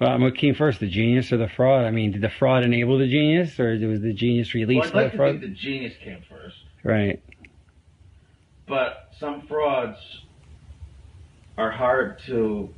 [0.00, 1.84] Well, what came first, the genius or the fraud?
[1.84, 4.92] I mean, did the fraud enable the genius, or was the genius Well, released I'd
[4.92, 5.30] by like the to fraud?
[5.40, 7.22] think the genius came first, Right.
[8.66, 9.98] but some frauds
[11.56, 12.68] are hard to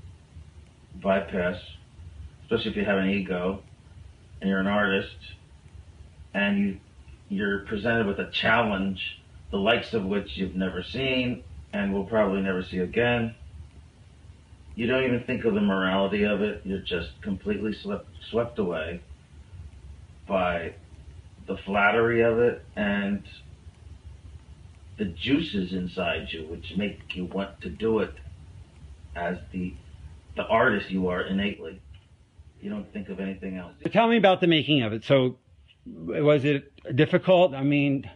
[1.02, 1.58] bypass,
[2.42, 3.62] especially if you have an ego
[4.40, 5.16] and you're an artist
[6.34, 6.80] and you
[7.28, 11.42] you're presented with a challenge, the likes of which you've never seen
[11.72, 13.34] and will probably never see again.
[14.76, 16.60] You don't even think of the morality of it.
[16.64, 19.00] You're just completely swept swept away
[20.28, 20.74] by
[21.46, 23.22] the flattery of it and
[24.98, 28.12] the juices inside you, which make you want to do it
[29.14, 29.74] as the
[30.36, 31.80] the artist you are innately.
[32.60, 33.72] You don't think of anything else.
[33.82, 35.04] So tell me about the making of it.
[35.04, 35.38] So,
[35.86, 37.54] was it difficult?
[37.54, 38.10] I mean,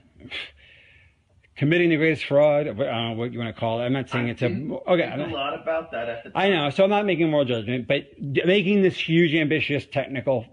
[1.60, 3.84] committing the greatest fraud, uh, what you want to call it.
[3.84, 5.12] I'm not saying I it's a okay.
[5.12, 6.42] a lot about that at the time.
[6.42, 10.46] I know, so I'm not making moral judgment, but making this huge, ambitious, technical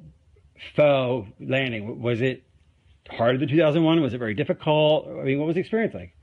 [0.75, 2.43] faux landing was it
[3.09, 4.01] harder than 2001?
[4.01, 5.07] Was it very difficult?
[5.07, 6.13] I mean, what was the experience like?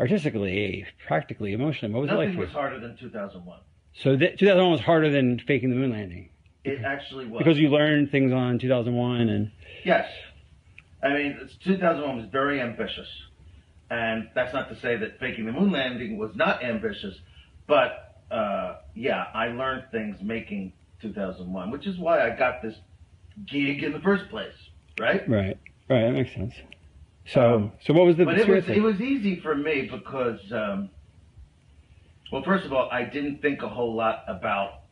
[0.00, 3.60] Artistically, practically, emotionally, what was it like Nothing was harder than 2001.
[3.94, 6.30] So th- 2001 was harder than faking the moon landing
[6.64, 7.38] It actually was.
[7.38, 9.52] because you learned things on 2001 and
[9.84, 10.10] Yes.
[11.00, 13.06] I mean, 2001 was very ambitious.
[13.90, 17.14] And that's not to say that faking the moon landing was not ambitious,
[17.66, 20.72] but uh, yeah, I learned things making
[21.02, 22.74] 2001, which is why I got this
[23.46, 24.54] gig in the first place,
[24.98, 25.28] right?
[25.28, 25.58] right,
[25.88, 26.54] right, that makes sense.
[27.32, 30.90] So, so what was the But it was it was easy for me because, um,
[32.32, 34.82] well, first of all, I didn't think a whole lot about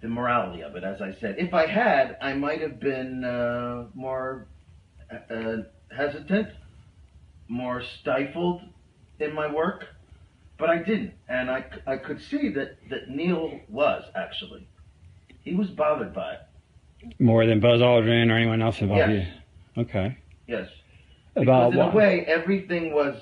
[0.00, 0.82] the morality of it.
[0.82, 4.48] As I said, if I had, I might have been uh, more
[5.30, 5.58] uh,
[5.96, 6.48] hesitant,
[7.52, 8.62] more stifled
[9.20, 9.86] in my work.
[10.58, 14.66] but I didn't, and I, I could see that that Neil was actually.
[15.44, 17.20] He was bothered by it.
[17.20, 19.10] More than Buzz Aldrin or anyone else involved.
[19.12, 19.26] Yes.
[19.74, 19.82] Yeah.
[19.82, 20.18] Okay.
[20.46, 20.68] Yes.
[21.34, 23.16] About Because in a way, everything was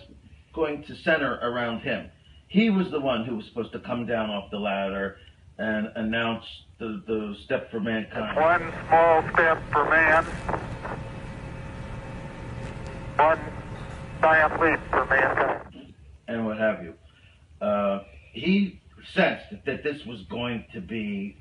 [0.53, 2.11] going to center around him.
[2.49, 5.17] He was the one who was supposed to come down off the ladder
[5.59, 6.45] and announce
[6.79, 8.37] the, the step for mankind.
[8.37, 10.25] One small step for man,
[13.17, 13.39] one
[14.21, 15.95] giant leap for mankind.
[16.29, 16.95] and what have you.
[17.61, 18.01] Uh,
[18.33, 18.81] he
[19.15, 21.37] sensed that this was going to be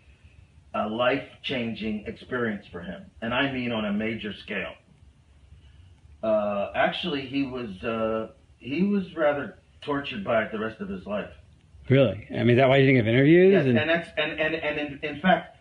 [0.73, 4.73] a life changing experience for him, and I mean on a major scale.
[6.21, 11.05] Uh, actually, he was uh, he was rather tortured by it the rest of his
[11.05, 11.29] life.
[11.89, 12.27] Really?
[12.29, 13.53] I mean, is that why you didn't have interviews?
[13.53, 15.57] Yes, and, and that's and and and in, in fact,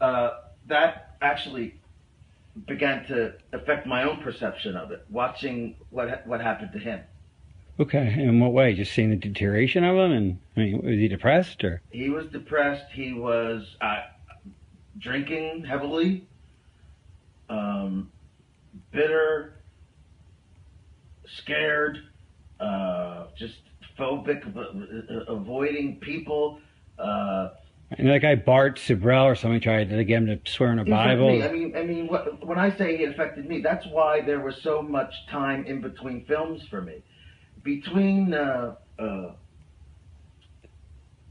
[0.00, 0.30] uh,
[0.68, 1.77] that actually
[2.66, 7.00] began to affect my own perception of it, watching what what happened to him.
[7.80, 8.14] okay.
[8.18, 8.74] In what way?
[8.74, 11.80] Just seeing the deterioration of him, and I mean, was he depressed or?
[11.90, 12.90] He was depressed.
[12.92, 14.02] He was uh,
[14.98, 16.26] drinking heavily,
[17.48, 18.10] um,
[18.90, 19.54] bitter,
[21.26, 21.98] scared,
[22.60, 23.56] uh, just
[23.98, 24.42] phobic,
[25.28, 26.60] avoiding people.
[26.98, 27.50] Uh,
[27.90, 30.84] And that guy Bart Sibrel or somebody tried to get him to swear in a
[30.84, 31.30] Bible.
[31.30, 31.42] me.
[31.42, 34.60] I mean, I mean, what, when I say it affected me, that's why there was
[34.62, 37.02] so much time in between films for me.
[37.62, 39.32] Between uh, uh,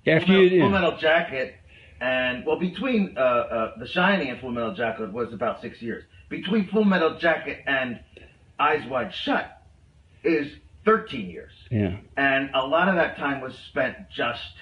[0.08, 0.62] After Full, Metal, yeah.
[0.64, 1.56] Full Metal Jacket
[2.00, 6.04] and well, between uh, uh, The Shining and Full Metal Jacket was about six years.
[6.30, 8.00] Between Full Metal Jacket and
[8.60, 9.62] Eyes Wide Shut
[10.24, 10.52] is
[10.86, 11.98] thirteen years, yeah.
[12.16, 14.54] and a lot of that time was spent just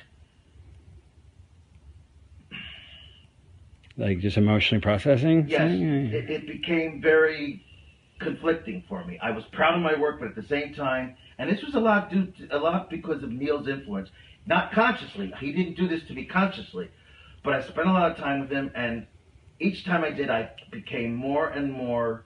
[3.97, 5.47] Like just emotionally processing.
[5.47, 5.81] Yes, something?
[5.81, 6.17] Yeah, yeah.
[6.17, 7.63] it, it became very
[8.19, 9.19] conflicting for me.
[9.21, 11.79] I was proud of my work, but at the same time, and this was a
[11.79, 14.09] lot due to, a lot because of Neil's influence,
[14.45, 15.33] not consciously.
[15.39, 16.89] He didn't do this to me consciously,
[17.43, 19.07] but I spent a lot of time with him, and
[19.59, 22.25] each time I did, I became more and more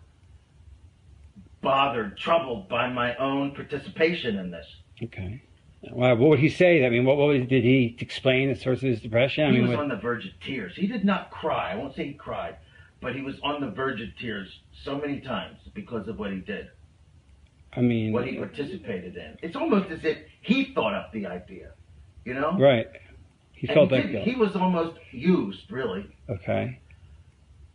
[1.61, 4.65] bothered, troubled by my own participation in this.
[5.03, 5.43] Okay.
[5.91, 6.85] Well, what would he say?
[6.85, 9.45] I mean, what, what was, did he explain the source of his depression?
[9.45, 10.73] I he mean, was what, on the verge of tears.
[10.75, 11.71] He did not cry.
[11.71, 12.57] I won't say he cried,
[13.01, 14.49] but he was on the verge of tears
[14.83, 16.67] so many times because of what he did.
[17.73, 19.37] I mean, what he participated in.
[19.41, 21.71] It's almost as if he thought up the idea,
[22.25, 22.57] you know?
[22.59, 22.87] right.
[23.53, 24.23] He And felt he, that guilt.
[24.25, 26.05] he was almost used, really.
[26.29, 26.79] Okay.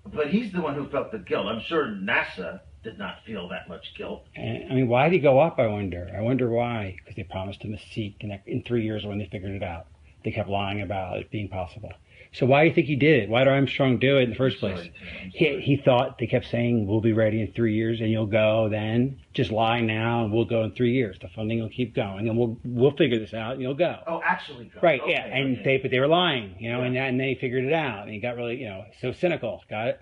[0.06, 1.46] But he's the one who felt the guilt.
[1.46, 4.24] I'm sure NASA did not feel that much guilt.
[4.36, 5.58] And, I mean, why did he go up?
[5.58, 6.08] I wonder.
[6.16, 6.96] I wonder why.
[6.98, 9.86] Because they promised him a seat in, in three years when they figured it out.
[10.24, 11.92] They kept lying about it being possible.
[12.32, 13.28] So why do you think he did it?
[13.28, 14.76] Why did Armstrong do it in the first place?
[14.76, 18.26] Sorry, He, he thought they kept saying we'll be ready in three years and you'll
[18.26, 19.20] go then.
[19.34, 21.16] Just lie now and we'll go in three years.
[21.20, 24.00] The funding will keep going and we'll we'll figure this out and you'll go.
[24.08, 24.80] Oh, actually, go.
[24.82, 25.64] Right, Okay, yeah, and okay.
[25.64, 28.18] they but they were lying, you know, and and they figured it out, and he
[28.18, 29.62] got really, you know, so cynical.
[29.70, 30.00] Got it?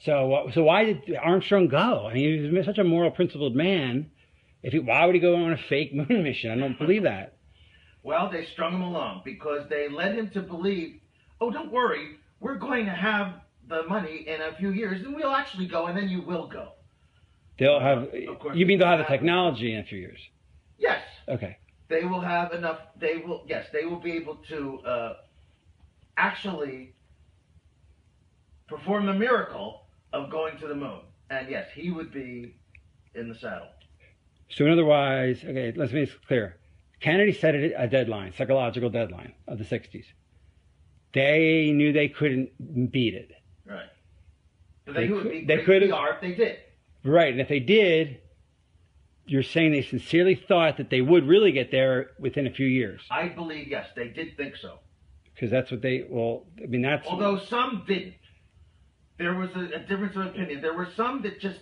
[0.00, 2.06] So so why did Armstrong go?
[2.06, 4.10] I mean, he was such a moral, principled man.
[4.62, 6.50] If he, why would he go on a fake moon mission?
[6.50, 7.36] I don't believe that.
[8.02, 11.00] Well, they strung him along because they led him to believe,
[11.40, 13.34] oh, don't worry, we're going to have
[13.68, 16.72] the money in a few years, and we'll actually go, and then you will go.
[17.58, 18.02] They'll have.
[18.28, 20.20] Of course, You mean they'll have the technology in a few years?
[20.78, 21.56] Yes, Okay.
[21.88, 22.78] they will have enough.
[23.00, 23.42] They will.
[23.48, 25.12] Yes, they will be able to uh,
[26.16, 26.92] actually
[28.68, 31.00] perform the miracle of going to the moon.
[31.30, 32.54] And yes, he would be
[33.14, 33.68] in the saddle.
[34.48, 36.56] So in other words, okay, let's make this clear.
[37.00, 40.04] Kennedy set a a deadline, psychological deadline of the '60s.
[41.12, 43.32] They knew they couldn't beat it.
[43.66, 43.88] Right.
[44.84, 45.72] But They they, could- be they PR
[46.14, 46.58] if they did.
[47.04, 48.18] Right, and if they did,
[49.26, 53.00] you're saying they sincerely thought that they would really get there within a few years,
[53.10, 54.78] I believe yes, they did think so.
[55.34, 56.04] because that's what they.
[56.08, 58.14] Well, I mean, that's Although some didn't.
[59.18, 60.60] There was a, a difference of opinion.
[60.60, 61.58] There were some that just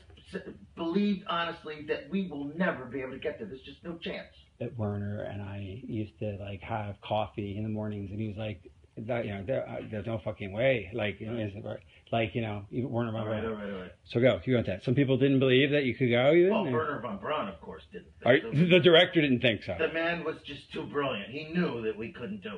[0.76, 3.46] believed honestly that we will never be able to get there.
[3.46, 4.26] There's just no chance.
[4.58, 8.36] that Wernher and I used to like have coffee in the mornings, and he was
[8.36, 10.88] like, that, you know, there, uh, there's no fucking way.
[10.92, 11.80] Like, you know, is it right?
[12.12, 13.54] like you know, even Wernher All von right, Braun.
[13.54, 13.92] all right, all right.
[14.10, 14.84] So go, you got that.
[14.84, 16.32] Some people didn't believe that you could go.
[16.32, 16.50] Even.
[16.52, 18.06] Well, and- Wernher von Braun, of course, didn't.
[18.24, 19.74] Are- The- the director didn't think so.
[19.78, 21.28] the man was just too brilliant.
[21.30, 22.52] He knew that we couldn't do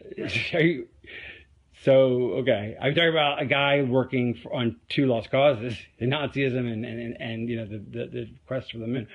[0.00, 0.52] it.
[0.54, 0.88] Are you-
[1.86, 6.70] so okay, I'm talking about a guy working for, on two lost causes, the Nazism
[6.70, 9.06] and and, and, and you know the, the the quest for the moon.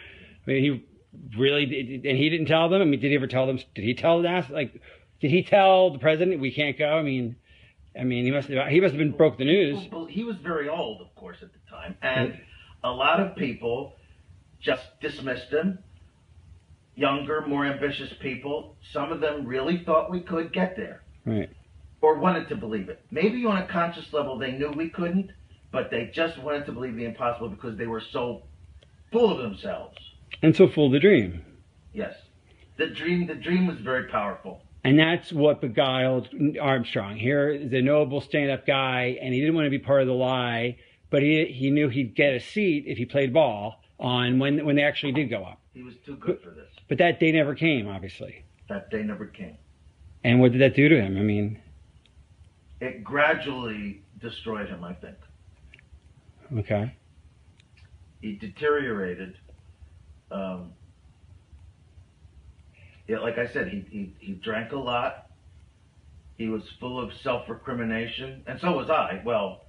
[0.47, 2.81] I mean, he really did, and he didn't tell them.
[2.81, 3.59] I mean, did he ever tell them?
[3.75, 4.51] Did he tell NASA?
[4.51, 4.81] Like,
[5.19, 6.97] did he tell the president we can't go?
[6.97, 7.35] I mean,
[7.99, 9.89] I mean, he must have he must have been broke the news.
[9.91, 12.39] Well, He was very old, of course, at the time, and
[12.85, 13.97] a lot of people
[14.61, 15.77] just dismissed him.
[16.95, 18.77] younger, more ambitious people.
[18.93, 21.49] Some of them really thought we could get there Right.
[22.01, 23.03] Or wanted to believe it.
[23.11, 25.31] Maybe on a conscious level they knew we couldn't,
[25.71, 28.43] but they just wanted to believe the impossible because they were so
[29.11, 29.97] full of themselves.
[30.41, 31.43] And so full of the dream.
[31.93, 32.15] Yes.
[32.77, 34.61] The dream the dream was very powerful.
[34.83, 36.29] And that's what beguiled
[36.59, 37.15] Armstrong.
[37.15, 40.13] Here is a noble stand-up guy, and he didn't want to be part of the
[40.13, 40.77] lie,
[41.11, 44.75] but he he knew he'd get a seat if he played ball on when when
[44.75, 45.59] they actually did go up.
[45.73, 46.69] He was too good for this.
[46.89, 48.43] But that day never came, obviously.
[48.67, 49.57] That day never came.
[50.23, 51.17] And what did that do to him?
[51.17, 51.61] I mean,
[52.81, 55.15] It gradually destroyed him, I think.
[56.57, 56.95] okay,
[58.21, 59.37] He deteriorated.
[60.31, 60.73] Um,
[63.07, 65.27] yeah, like I said, he, he, he drank a lot.
[66.37, 69.21] He was full of self recrimination, and so was I.
[69.23, 69.65] Well,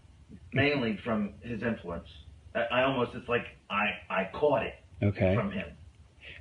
[0.54, 2.08] mainly from his influence.
[2.54, 5.34] I, I almost, it's like I, I caught it okay.
[5.34, 5.66] from him.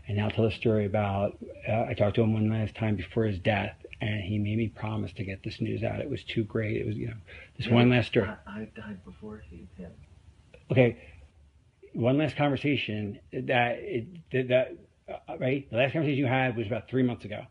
[0.08, 1.38] And now tell a story about.
[1.68, 4.68] Uh, I talked to him one last time before his death, and he made me
[4.68, 5.99] promise to get this news out.
[5.99, 6.78] It was too great.
[6.78, 7.14] It was, you know,
[7.58, 8.30] this one last story.
[8.47, 9.91] I, I died before he, him.
[10.72, 10.97] Okay,
[11.93, 14.78] one last conversation that it, that, that
[15.30, 15.70] uh, right.
[15.70, 17.43] The last conversation you had was about three months ago,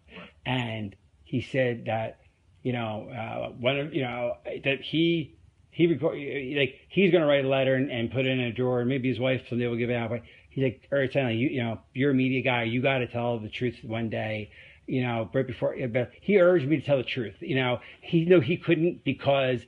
[0.44, 2.18] and he said that
[2.62, 5.36] you know uh, one of you know that he
[5.70, 6.14] he record
[6.58, 8.88] like he's going to write a letter and, and put it in a drawer, and
[8.88, 10.10] maybe his wife someday will give it out.
[10.10, 12.98] But he's like, all right, Stanley, you you know you're a media guy, you got
[12.98, 14.50] to tell the truth one day.
[14.90, 15.76] You know, right before,
[16.20, 17.36] he urged me to tell the truth.
[17.38, 19.60] You know, he knew he couldn't because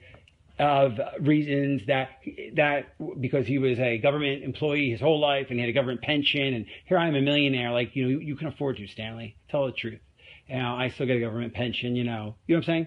[0.59, 2.11] of reasons that
[2.55, 6.03] that because he was a government employee his whole life and he had a government
[6.03, 8.87] pension and here I am a millionaire like you know you, you can afford to
[8.87, 9.37] Stanley.
[9.49, 10.01] Tell the truth.
[10.49, 12.37] You know I still get a government pension you know.
[12.47, 12.87] You know what I'm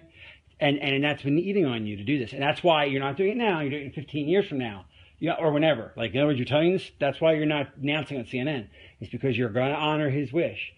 [0.60, 2.32] And and that's been eating on you to do this.
[2.32, 3.60] And that's why you're not doing it now.
[3.60, 4.84] You're doing it 15 years from now.
[5.18, 5.92] Yeah or whenever.
[5.96, 8.68] Like in other words you're telling this that's why you're not announcing on CNN
[9.00, 10.72] it's because you're going to honor his wish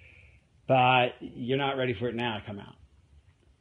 [0.69, 2.75] but you're not ready for it now to come out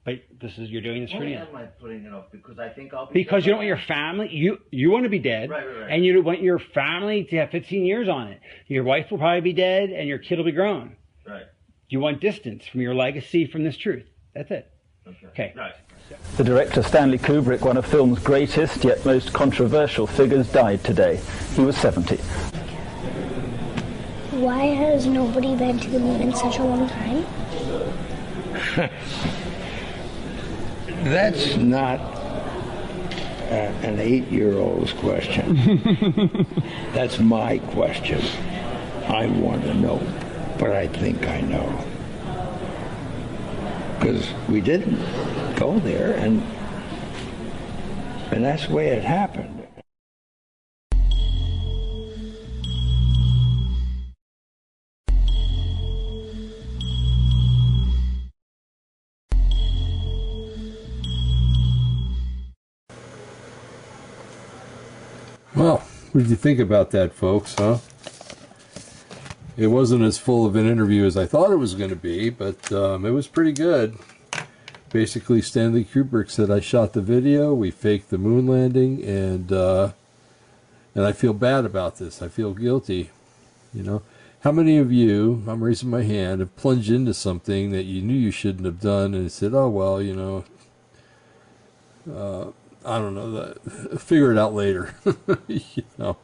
[0.05, 2.25] but this is you're doing this for Why am I putting it off?
[2.31, 5.09] Because I think I'll be because you don't want your family you you want to
[5.09, 5.91] be dead Right, right, right.
[5.91, 9.41] and you want your family to have 15 years on it your wife will probably
[9.41, 10.95] be dead and your kid will be grown
[11.27, 11.45] Right.
[11.89, 14.05] you want distance from your legacy from this truth
[14.35, 14.71] that's it
[15.07, 15.27] Okay.
[15.27, 15.53] Okay.
[15.55, 15.73] Right.
[16.35, 21.19] The director Stanley Kubrick, one of film's greatest yet most controversial figures, died today.
[21.55, 22.17] He was 70.
[24.37, 27.25] Why has nobody been to the moon in such a long time?
[31.05, 35.81] That's not uh, an eight-year-old's question.
[36.93, 38.21] That's my question.
[39.07, 39.99] I want to know,
[40.59, 41.83] but I think I know.
[43.97, 44.99] Because we didn't
[45.55, 46.43] go there, and
[48.31, 49.26] and that's the way it happened.
[66.17, 67.77] What did you think about that, folks, huh?
[69.55, 72.31] It wasn't as full of an interview as I thought it was going to be,
[72.31, 73.99] but um, it was pretty good.
[74.91, 79.91] Basically, Stanley Kubrick said, I shot the video, we faked the moon landing, and, uh,
[80.95, 82.19] and I feel bad about this.
[82.23, 83.11] I feel guilty.
[83.71, 84.01] You know,
[84.39, 88.15] how many of you, I'm raising my hand, have plunged into something that you knew
[88.15, 90.45] you shouldn't have done and said, oh, well, you know,
[92.11, 92.51] uh,
[92.87, 94.95] I don't know, that, figure it out later.
[95.47, 96.17] you know,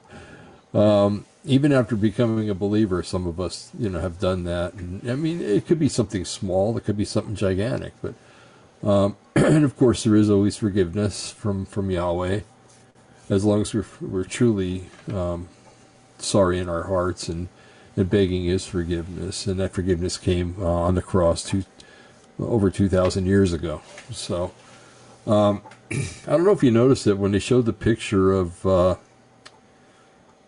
[0.73, 4.73] um, even after becoming a believer, some of us, you know, have done that.
[4.73, 8.13] And I mean, it could be something small, it could be something gigantic, but
[8.83, 12.41] um, and of course, there is always forgiveness from from Yahweh,
[13.29, 15.49] as long as we're we're truly um,
[16.17, 17.47] sorry in our hearts and
[17.95, 21.63] and begging His forgiveness, and that forgiveness came uh, on the cross two
[22.39, 23.81] over two thousand years ago.
[24.11, 24.53] So.
[25.25, 25.61] Um,
[26.27, 28.95] I don't know if you noticed it when they showed the picture of uh,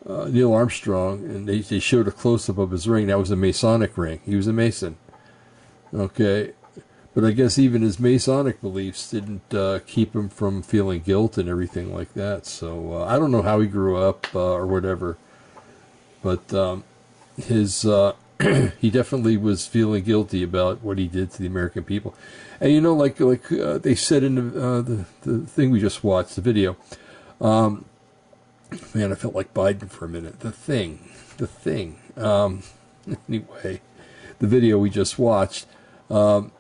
[0.07, 3.07] uh, Neil Armstrong and they, they showed a close up of his ring.
[3.07, 4.21] That was a Masonic ring.
[4.25, 4.97] He was a Mason.
[5.93, 6.53] Okay.
[7.13, 11.47] But I guess even his Masonic beliefs didn't uh, keep him from feeling guilt and
[11.47, 12.45] everything like that.
[12.45, 15.17] So uh, I don't know how he grew up uh, or whatever.
[16.21, 16.83] But um,
[17.37, 18.13] his uh,
[18.79, 22.13] he definitely was feeling guilty about what he did to the American people.
[22.59, 25.79] And you know, like like uh, they said in the, uh, the the thing we
[25.79, 26.75] just watched, the video.
[27.39, 27.85] Um,
[28.93, 30.41] man, I felt like Biden for a minute.
[30.41, 31.99] The thing, the thing.
[32.17, 32.63] Um,
[33.29, 33.81] anyway,
[34.39, 35.65] the video we just watched
[36.09, 36.51] um,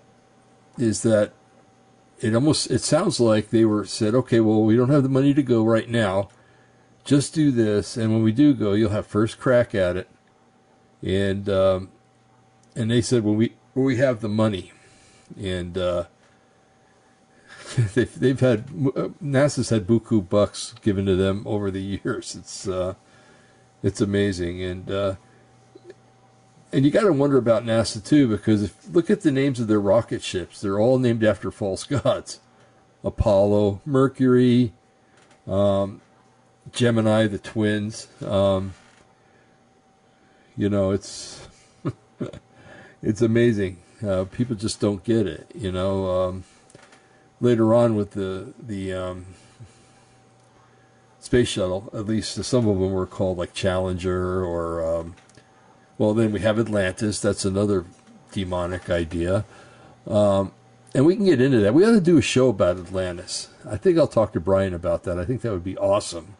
[0.77, 1.33] is that
[2.19, 5.33] it almost it sounds like they were said, okay, well, we don't have the money
[5.33, 6.29] to go right now.
[7.03, 10.09] Just do this, and when we do go, you'll have first crack at it.
[11.05, 11.89] And um,
[12.75, 14.71] and they said when we when we have the money,
[15.39, 16.05] and uh,
[17.93, 22.35] they've they've had NASA's had buku bucks given to them over the years.
[22.35, 22.95] It's uh,
[23.83, 25.15] it's amazing, and uh,
[26.71, 29.67] and you got to wonder about NASA too because if look at the names of
[29.67, 32.39] their rocket ships, they're all named after false gods:
[33.03, 34.73] Apollo, Mercury,
[35.45, 36.01] um,
[36.71, 38.07] Gemini, the twins.
[38.25, 38.73] Um,
[40.57, 41.47] you know, it's
[43.01, 43.77] it's amazing.
[44.05, 45.49] Uh, people just don't get it.
[45.55, 46.43] You know, um,
[47.41, 49.25] later on with the the um,
[51.19, 55.15] space shuttle, at least some of them were called like Challenger or um,
[55.97, 57.19] well, then we have Atlantis.
[57.19, 57.85] That's another
[58.31, 59.45] demonic idea.
[60.05, 60.51] Um,
[60.93, 61.73] and we can get into that.
[61.73, 63.49] We ought to do a show about Atlantis.
[63.67, 65.17] I think I'll talk to Brian about that.
[65.17, 66.35] I think that would be awesome.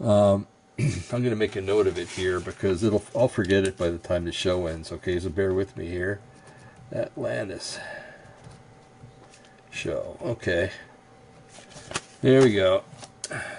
[0.00, 0.46] Um,
[0.78, 3.88] I'm going to make a note of it here because it'll I'll forget it by
[3.88, 4.92] the time the show ends.
[4.92, 6.20] Okay, so bear with me here.
[6.92, 7.78] Atlantis
[9.70, 10.18] show.
[10.22, 10.70] Okay,
[12.20, 12.84] there we go.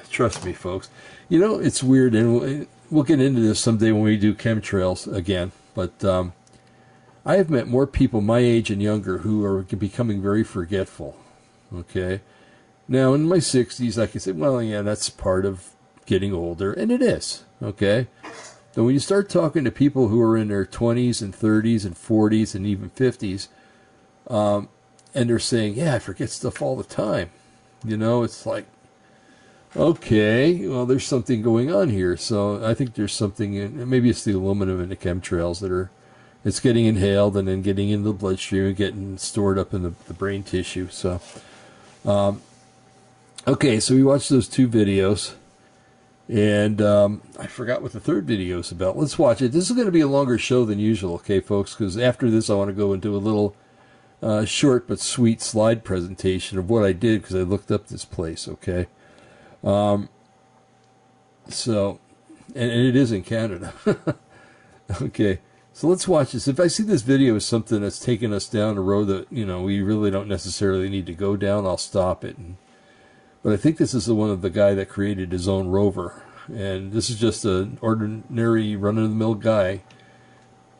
[0.09, 0.89] Trust me, folks.
[1.27, 5.51] You know it's weird, and we'll, get into this someday when we do chemtrails again.
[5.73, 6.33] But um,
[7.25, 11.17] I have met more people my age and younger who are becoming very forgetful.
[11.73, 12.21] Okay,
[12.87, 15.73] now in my 60s, I can say, well, yeah, that's part of
[16.07, 18.07] getting older, and it is, okay?
[18.73, 21.95] But when you start talking to people who are in their 20s and 30s and
[21.95, 23.49] 40s and even 50s,
[24.27, 24.69] um,
[25.13, 27.29] and they're saying, yeah, I forget stuff all the time,
[27.83, 28.65] you know, it's like,
[29.75, 32.17] okay, well, there's something going on here.
[32.17, 35.91] So I think there's something, in, maybe it's the aluminum in the chemtrails that are,
[36.45, 39.93] it's getting inhaled and then getting into the bloodstream and getting stored up in the,
[40.07, 40.87] the brain tissue.
[40.89, 41.19] So,
[42.05, 42.41] um,
[43.45, 45.33] okay, so we watched those two videos.
[46.29, 48.97] And um, I forgot what the third video is about.
[48.97, 49.53] Let's watch it.
[49.53, 51.73] This is going to be a longer show than usual, okay, folks?
[51.73, 53.55] Because after this, I want to go into a little
[54.21, 58.03] uh, short but sweet slide presentation of what I did because I looked up this
[58.03, 58.87] place, okay?
[59.63, 60.09] Um,
[61.47, 61.99] so,
[62.53, 63.73] and, and it is in Canada.
[65.01, 65.39] okay,
[65.71, 66.49] so let's watch this.
[66.49, 69.45] If I see this video as something that's taking us down a road that, you
[69.45, 72.57] know, we really don't necessarily need to go down, I'll stop it and
[73.43, 76.23] but I think this is the one of the guy that created his own rover.
[76.47, 79.81] And this is just an ordinary run of the mill guy.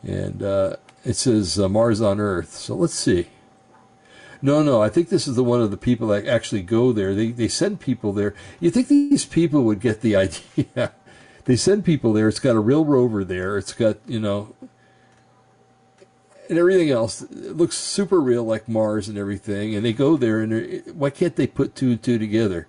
[0.03, 2.53] And uh, it says uh, Mars on Earth.
[2.53, 3.28] So let's see.
[4.41, 7.16] No, no, I think this is the one of the people that actually go there.
[7.16, 8.36] They, they send people there.
[8.60, 10.16] You think these people would get the
[10.68, 10.93] idea?
[11.45, 12.28] they send people there.
[12.28, 13.58] It's got a real rover there.
[13.58, 14.53] It's got, you know,
[16.49, 19.75] and everything else it looks super real like Mars and everything.
[19.75, 22.67] And they go there, and why can't they put two and two together?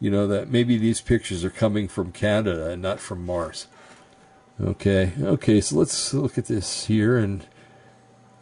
[0.00, 3.66] You know that maybe these pictures are coming from Canada and not from Mars.
[4.60, 5.60] Okay, okay.
[5.60, 7.46] So let's look at this here, and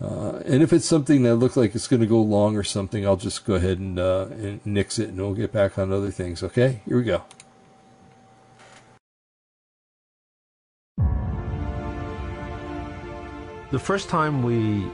[0.00, 3.06] uh, and if it's something that looks like it's going to go long or something,
[3.06, 6.10] I'll just go ahead and, uh, and nix it, and we'll get back on other
[6.10, 6.42] things.
[6.42, 7.22] Okay, here we go.
[13.72, 14.86] The first time we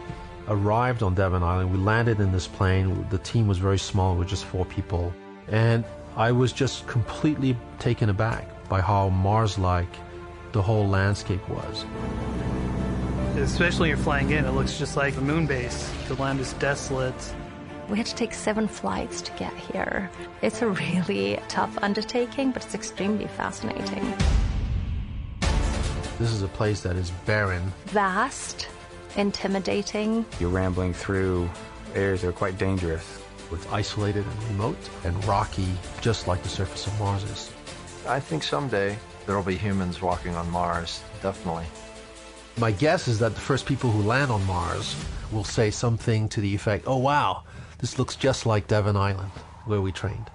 [0.48, 3.06] arrived on Devon Island, we landed in this plane.
[3.10, 5.12] The team was very small, we were just four people.
[5.48, 5.84] And
[6.16, 9.94] I was just completely taken aback by how Mars like
[10.52, 11.84] the whole landscape was.
[13.36, 15.92] Especially when you're flying in, it looks just like a moon base.
[16.08, 17.34] The land is desolate.
[17.90, 20.10] We had to take seven flights to get here.
[20.40, 24.14] It's a really tough undertaking, but it's extremely fascinating.
[26.22, 27.72] This is a place that is barren.
[27.86, 28.68] Vast,
[29.16, 30.24] intimidating.
[30.38, 31.50] You're rambling through
[31.96, 33.20] areas that are quite dangerous.
[33.50, 35.66] It's isolated and remote and rocky,
[36.00, 37.50] just like the surface of Mars is.
[38.06, 38.96] I think someday
[39.26, 41.66] there will be humans walking on Mars, definitely.
[42.56, 44.94] My guess is that the first people who land on Mars
[45.32, 47.42] will say something to the effect, oh wow,
[47.78, 49.32] this looks just like Devon Island,
[49.64, 50.30] where we trained.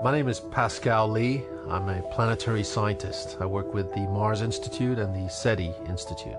[0.00, 1.42] My name is Pascal Lee.
[1.68, 3.36] I'm a planetary scientist.
[3.40, 6.38] I work with the Mars Institute and the SETI Institute.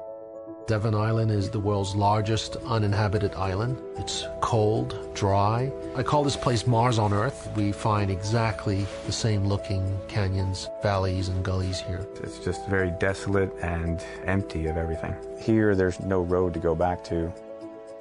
[0.66, 3.78] Devon Island is the world's largest uninhabited island.
[3.98, 5.74] It's cold, dry.
[5.94, 7.52] I call this place Mars on Earth.
[7.58, 12.08] We find exactly the same looking canyons, valleys, and gullies here.
[12.24, 15.14] It's just very desolate and empty of everything.
[15.38, 17.34] Here, there's no road to go back to.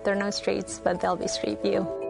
[0.04, 2.07] There are no streets, but there'll be street view.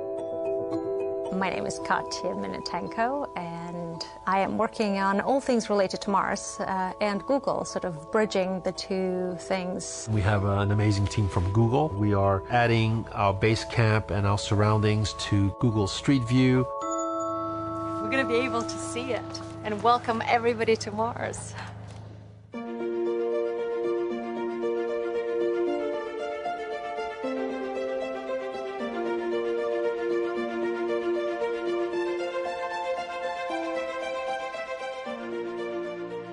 [1.32, 6.56] My name is Katya Minitenko, and I am working on all things related to Mars
[6.60, 10.08] uh, and Google, sort of bridging the two things.
[10.10, 11.90] We have an amazing team from Google.
[11.90, 16.66] We are adding our base camp and our surroundings to Google Street View.
[16.80, 21.52] We're going to be able to see it and welcome everybody to Mars.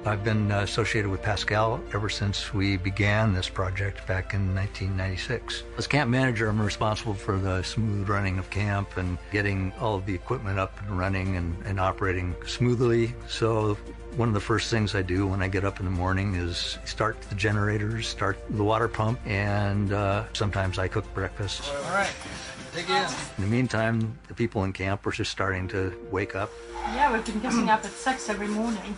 [0.05, 5.63] I've been uh, associated with Pascal ever since we began this project back in 1996.
[5.79, 10.05] As camp manager, I'm responsible for the smooth running of camp and getting all of
[10.05, 13.15] the equipment up and running and, and operating smoothly.
[13.27, 13.73] So
[14.15, 16.77] one of the first things I do when I get up in the morning is
[16.85, 21.63] start the generators, start the water pump, and uh, sometimes I cook breakfast.
[21.67, 22.13] All right,
[22.75, 23.07] dig in.
[23.37, 26.51] In the meantime, the people in camp are just starting to wake up.
[26.93, 28.95] Yeah, we've been getting up at six every morning.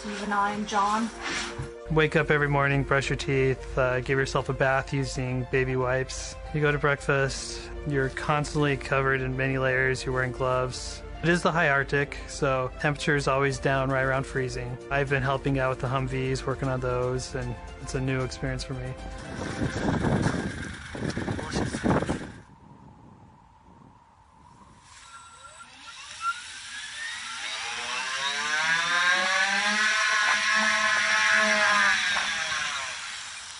[0.00, 1.10] Steve and I and John.
[1.90, 6.36] Wake up every morning, brush your teeth, uh, give yourself a bath using baby wipes.
[6.54, 11.02] You go to breakfast, you're constantly covered in many layers, you're wearing gloves.
[11.22, 14.78] It is the high Arctic, so temperature is always down right around freezing.
[14.88, 18.62] I've been helping out with the Humvees, working on those, and it's a new experience
[18.62, 20.37] for me.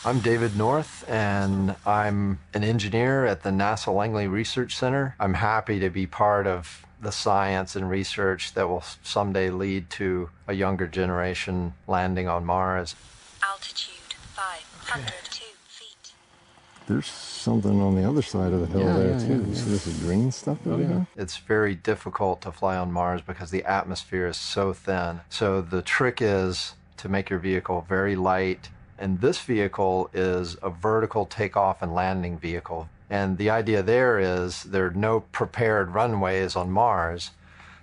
[0.08, 5.14] I'm David North, and I'm an engineer at the NASA Langley Research Center.
[5.20, 10.30] I'm happy to be part of the science and research that will someday lead to
[10.46, 12.96] a younger generation landing on Mars.
[13.42, 16.12] Altitude 502 feet.
[16.86, 19.44] There's something on the other side of the hill Yeah, there yeah, too.
[19.46, 21.06] yeah, So this is green stuff over oh, there.
[21.18, 25.20] It's very difficult to fly on Mars because the atmosphere is so thin.
[25.28, 28.70] So the trick is to make your vehicle very light.
[28.98, 32.88] And this vehicle is a vertical takeoff and landing vehicle.
[33.10, 37.30] And the idea there is there are no prepared runways on Mars.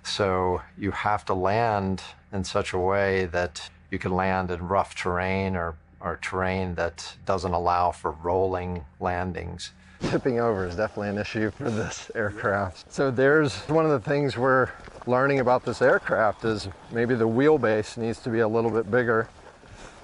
[0.04, 2.02] So you have to land
[2.32, 7.16] in such a way that you can land in rough terrain or, or terrain that
[7.24, 9.72] doesn't allow for rolling landings.
[10.02, 12.92] Tipping over is definitely an issue for this aircraft.
[12.92, 14.68] So there's one of the things we're
[15.06, 19.28] learning about this aircraft is maybe the wheelbase needs to be a little bit bigger,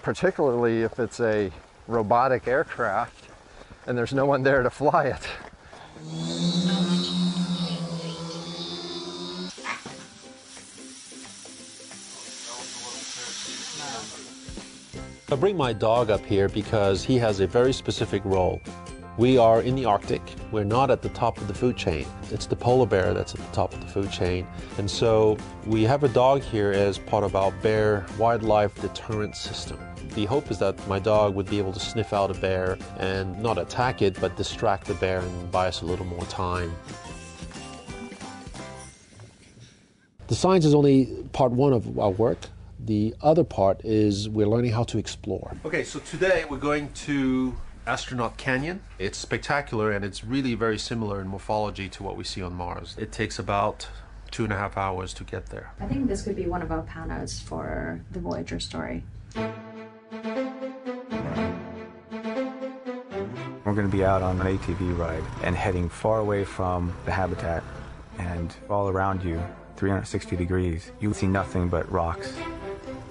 [0.03, 1.51] particularly if it's a
[1.87, 3.29] robotic aircraft
[3.87, 5.29] and there's no one there to fly it.
[15.31, 18.61] I bring my dog up here because he has a very specific role.
[19.17, 20.23] We are in the Arctic.
[20.51, 22.07] We're not at the top of the food chain.
[22.31, 24.47] It's the polar bear that's at the top of the food chain.
[24.79, 29.79] And so we have a dog here as part of our bear wildlife deterrent system.
[30.15, 33.43] The hope is that my dog would be able to sniff out a bear and
[33.43, 36.75] not attack it, but distract the bear and buy us a little more time.
[40.27, 42.39] The science is only part one of our work.
[42.79, 45.57] The other part is we're learning how to explore.
[45.65, 47.57] Okay, so today we're going to
[47.87, 48.83] Astronaut Canyon.
[48.99, 52.97] It's spectacular and it's really very similar in morphology to what we see on Mars.
[52.99, 53.89] It takes about
[54.31, 55.73] two and a half hours to get there.
[55.81, 59.05] I think this could be one of our panels for the Voyager story.
[63.73, 67.11] We're going to be out on an ATV ride and heading far away from the
[67.11, 67.65] habitat.
[68.19, 69.43] And all around you,
[69.77, 72.37] 360 degrees, you see nothing but rocks.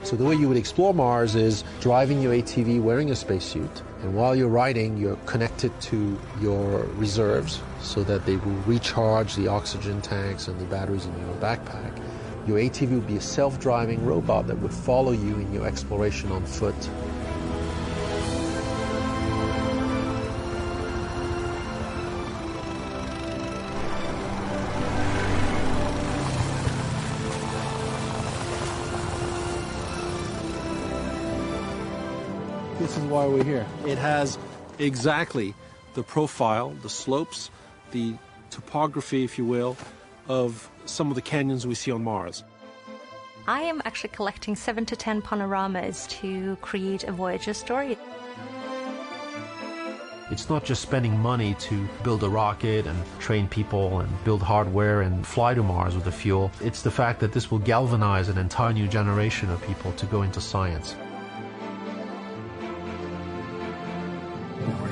[0.04, 4.14] So the way you would explore Mars is driving your ATV wearing a spacesuit, and
[4.14, 10.00] while you're riding, you're connected to your reserves so that they will recharge the oxygen
[10.00, 11.92] tanks and the batteries in your backpack.
[12.48, 16.46] Your ATV would be a self-driving robot that would follow you in your exploration on
[16.46, 16.76] foot.
[33.12, 33.66] Why we're here.
[33.86, 34.38] It has
[34.80, 35.54] exactly
[35.94, 37.52] the profile, the slopes,
[37.92, 38.16] the
[38.50, 39.78] topography, if you will,
[40.28, 42.44] of some of the canyons we see on Mars.
[43.48, 47.98] I am actually collecting seven to ten panoramas to create a Voyager story.
[50.30, 55.02] It's not just spending money to build a rocket and train people and build hardware
[55.02, 56.50] and fly to Mars with the fuel.
[56.62, 60.22] It's the fact that this will galvanize an entire new generation of people to go
[60.22, 60.96] into science.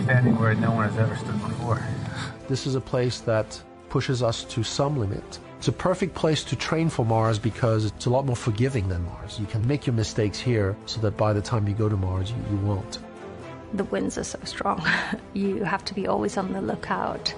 [0.09, 1.79] Standing where no one has ever stood before.
[2.47, 6.55] This is a place that pushes us to some limit, It's a perfect place to
[6.55, 9.39] train for Mars because it's a lot more forgiving than Mars.
[9.39, 12.31] You can make your mistakes here so that by the time you go to Mars,
[12.31, 12.97] you, you won't.
[13.73, 14.81] The winds are so strong.
[15.33, 17.31] you have to be always on the lookout.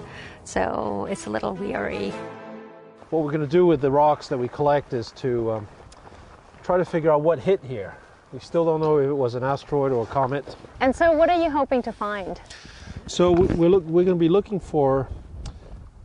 [0.44, 2.10] So it's a little weary.
[3.10, 5.68] What we're going to do with the rocks that we collect is to um,
[6.62, 7.98] try to figure out what hit here.
[8.32, 10.56] We still don't know if it was an asteroid or a comet.
[10.80, 12.40] And so, what are you hoping to find?
[13.06, 15.08] So we- we're, look, we're going to be looking for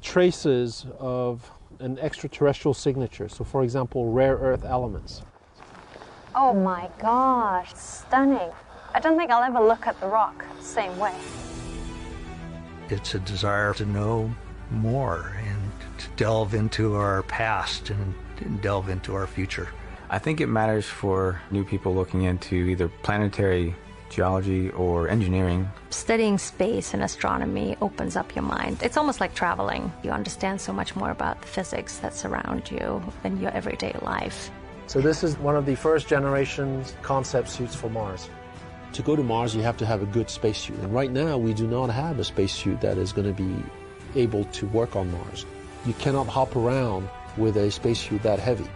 [0.01, 1.49] traces of
[1.79, 3.29] an extraterrestrial signature.
[3.29, 5.21] So, for example, rare earth elements.
[6.35, 8.51] Oh my gosh, stunning.
[8.93, 11.13] I don't think I'll ever look at the rock the same way.
[12.89, 14.31] It's a desire to know
[14.71, 19.69] more and to delve into our past and, and delve into our future.
[20.09, 23.75] I think it matters for new people looking into either planetary
[24.09, 25.69] geology or engineering.
[25.89, 28.81] Studying space and astronomy opens up your mind.
[28.81, 29.91] It's almost like traveling.
[30.03, 34.49] You understand so much more about the physics that surround you in your everyday life.
[34.87, 38.29] So this is one of the first generation concept suits for Mars.
[38.93, 40.79] To go to Mars, you have to have a good spacesuit.
[40.79, 43.61] And right now, we do not have a spacesuit that is going to be
[44.15, 45.45] able to work on Mars.
[45.85, 48.67] You cannot hop around with a spacesuit that heavy.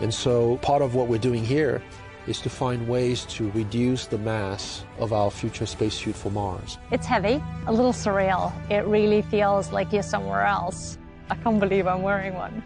[0.00, 1.82] And so part of what we're doing here
[2.26, 6.78] is to find ways to reduce the mass of our future spacesuit for Mars.
[6.90, 8.52] It's heavy, a little surreal.
[8.70, 10.98] It really feels like you're somewhere else.
[11.30, 12.62] I can't believe I'm wearing one.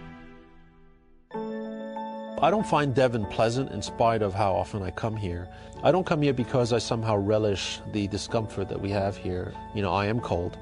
[2.40, 5.48] I don't find Devon pleasant in spite of how often I come here.
[5.82, 9.54] I don't come here because I somehow relish the discomfort that we have here.
[9.74, 10.58] You know, I am cold.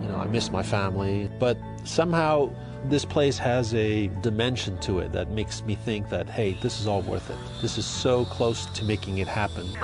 [0.00, 1.30] You know, I miss my family.
[1.38, 2.50] But somehow
[2.88, 6.86] this place has a dimension to it that makes me think that, hey, this is
[6.86, 7.36] all worth it.
[7.60, 9.68] This is so close to making it happen.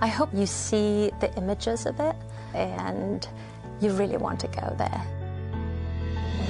[0.00, 2.16] I hope you see the images of it
[2.54, 3.26] and
[3.80, 5.17] you really want to go there.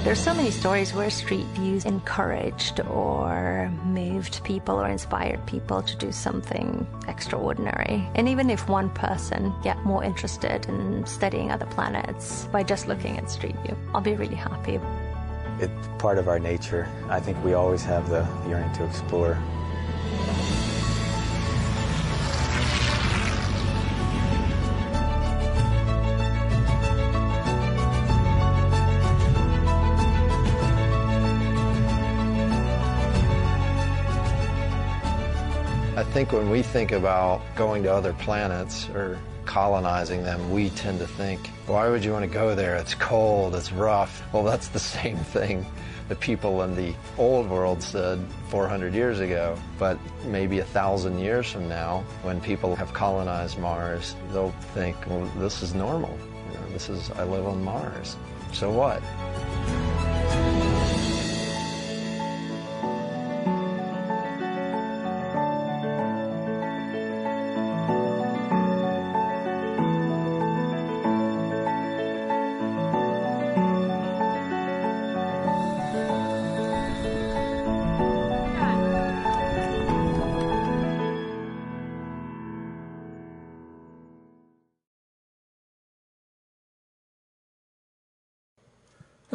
[0.03, 5.95] There's so many stories where Street Views encouraged or moved people or inspired people to
[5.97, 8.07] do something extraordinary.
[8.15, 13.17] And even if one person get more interested in studying other planets by just looking
[13.17, 14.79] at Street View, I'll be really happy.
[15.59, 16.87] It's part of our nature.
[17.09, 19.37] I think we always have the yearning to explore.
[36.19, 41.07] Think when we think about going to other planets or colonizing them, we tend to
[41.07, 42.75] think, why would you want to go there?
[42.75, 44.21] It's cold, it's rough.
[44.33, 45.65] Well, that's the same thing
[46.09, 49.57] the people in the old world said 400 years ago.
[49.77, 55.23] But maybe a thousand years from now, when people have colonized Mars, they'll think, well,
[55.37, 56.17] this is normal.
[56.51, 58.17] You know, this is, I live on Mars.
[58.51, 59.01] So what?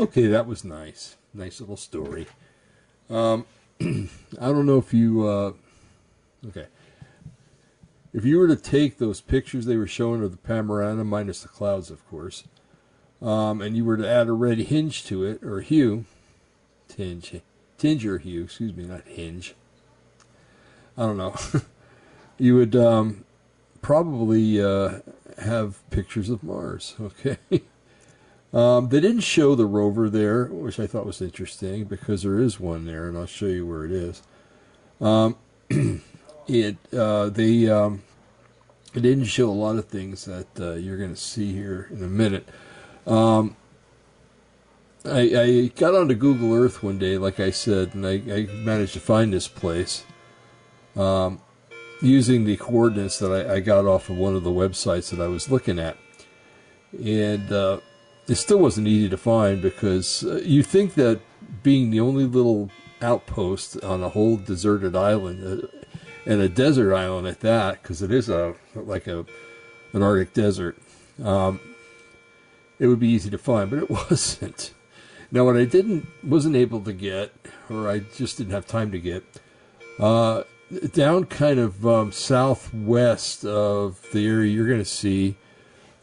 [0.04, 1.16] Okay, that was nice.
[1.32, 2.26] Nice little story.
[3.08, 3.46] Um,
[3.80, 5.26] I don't know if you.
[5.26, 5.52] Uh,
[6.48, 6.66] okay.
[8.12, 11.48] If you were to take those pictures they were showing of the panorama, minus the
[11.48, 12.44] clouds, of course,
[13.22, 16.04] um, and you were to add a red hinge to it, or hue,
[16.86, 17.40] tinge,
[17.78, 19.54] tinge or hue, excuse me, not hinge.
[20.98, 21.34] I don't know.
[22.38, 23.24] you would um,
[23.80, 24.98] probably uh,
[25.38, 27.38] have pictures of Mars, okay?
[28.54, 32.60] Um, they didn't show the rover there, which I thought was interesting because there is
[32.60, 34.22] one there, and I'll show you where it is.
[35.00, 35.36] Um,
[36.46, 38.04] it uh, they um,
[38.94, 42.04] it didn't show a lot of things that uh, you're going to see here in
[42.04, 42.48] a minute.
[43.08, 43.56] Um,
[45.04, 48.94] I, I got onto Google Earth one day, like I said, and I, I managed
[48.94, 50.04] to find this place
[50.94, 51.42] um,
[52.00, 55.26] using the coordinates that I, I got off of one of the websites that I
[55.26, 55.96] was looking at,
[56.92, 57.50] and.
[57.50, 57.80] Uh,
[58.28, 61.20] it still wasn't easy to find because uh, you think that
[61.62, 62.70] being the only little
[63.02, 65.66] outpost on a whole deserted island uh,
[66.26, 69.26] and a desert island at that because it is a like a
[69.92, 70.76] an arctic desert
[71.22, 71.60] um,
[72.78, 74.72] it would be easy to find but it wasn't.
[75.30, 77.32] Now what i didn't wasn't able to get
[77.68, 79.24] or i just didn't have time to get
[79.98, 80.44] uh,
[80.92, 85.36] down kind of um, southwest of the area you're going to see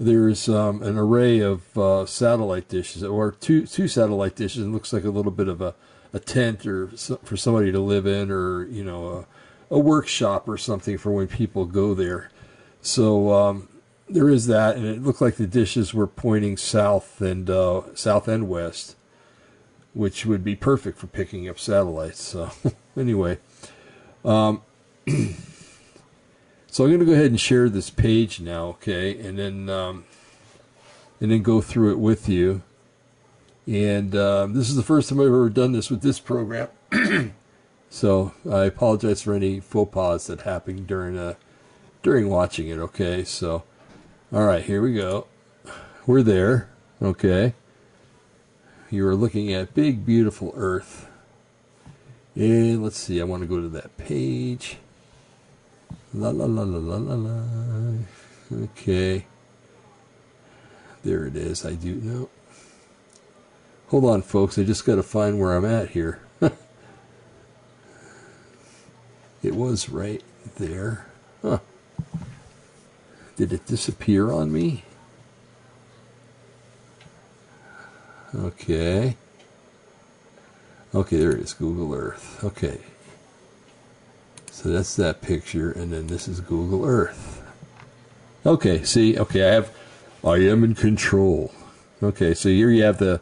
[0.01, 4.65] there's um, an array of uh, satellite dishes, or two two satellite dishes.
[4.65, 5.75] It looks like a little bit of a,
[6.11, 9.27] a tent or so, for somebody to live in, or you know,
[9.69, 12.31] a, a workshop or something for when people go there.
[12.81, 13.69] So um,
[14.09, 18.27] there is that, and it looked like the dishes were pointing south and uh, south
[18.27, 18.95] and west,
[19.93, 22.23] which would be perfect for picking up satellites.
[22.23, 22.49] So
[22.97, 23.37] anyway,
[24.25, 24.63] um,
[26.71, 30.05] so I'm going to go ahead and share this page now, okay, and then um,
[31.19, 32.63] and then go through it with you.
[33.67, 36.69] And um, this is the first time I've ever done this with this program,
[37.91, 41.35] so I apologize for any faux pas that happened during uh,
[42.01, 42.79] during watching it.
[42.79, 43.63] Okay, so
[44.33, 45.27] all right, here we go.
[46.07, 46.69] We're there.
[47.01, 47.53] Okay.
[48.89, 51.07] You are looking at big, beautiful Earth.
[52.35, 54.77] And let's see, I want to go to that page.
[56.13, 57.43] La la la la la la la.
[58.63, 59.25] Okay.
[61.03, 61.65] There it is.
[61.65, 62.29] I do know.
[63.87, 64.59] Hold on, folks.
[64.59, 66.19] I just got to find where I'm at here.
[69.43, 70.23] it was right
[70.57, 71.05] there.
[71.41, 71.59] Huh.
[73.37, 74.83] Did it disappear on me?
[78.35, 79.15] Okay.
[80.93, 82.43] Okay, there it is, Google Earth.
[82.43, 82.81] Okay.
[84.61, 87.41] So that's that picture, and then this is Google Earth.
[88.45, 89.75] Okay, see, okay, I have,
[90.23, 91.51] I am in control.
[92.03, 93.21] Okay, so here you have the,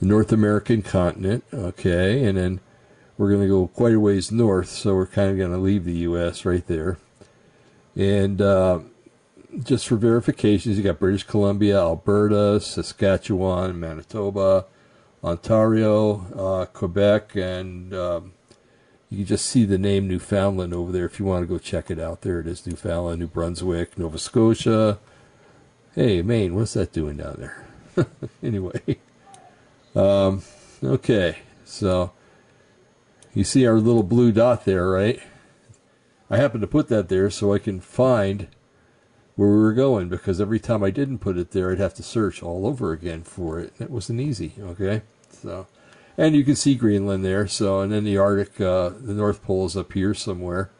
[0.00, 2.60] North American continent, okay, and then
[3.18, 5.84] we're going to go quite a ways north, so we're kind of going to leave
[5.84, 6.46] the U.S.
[6.46, 6.96] right there.
[7.94, 8.80] And uh,
[9.62, 14.64] just for verifications, you got British Columbia, Alberta, Saskatchewan, Manitoba,
[15.22, 18.32] Ontario, uh, Quebec, and um,
[19.10, 21.90] you can just see the name Newfoundland over there if you want to go check
[21.90, 22.22] it out.
[22.22, 25.00] There it is, Newfoundland, New Brunswick, Nova Scotia.
[25.96, 28.06] Hey, Maine, what's that doing down there?
[28.42, 28.98] anyway,
[29.96, 30.42] um,
[30.82, 32.12] okay, so
[33.34, 35.20] you see our little blue dot there, right?
[36.30, 38.46] I happened to put that there so I can find
[39.34, 42.04] where we were going because every time I didn't put it there, I'd have to
[42.04, 43.72] search all over again for it.
[43.80, 44.52] It wasn't easy.
[44.60, 45.66] Okay, so
[46.20, 47.48] and you can see Greenland there.
[47.48, 50.70] So and then the Arctic, uh, the North Pole is up here somewhere.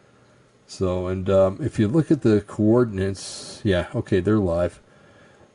[0.66, 4.80] So and um, if you look at the coordinates, yeah, okay, they're live.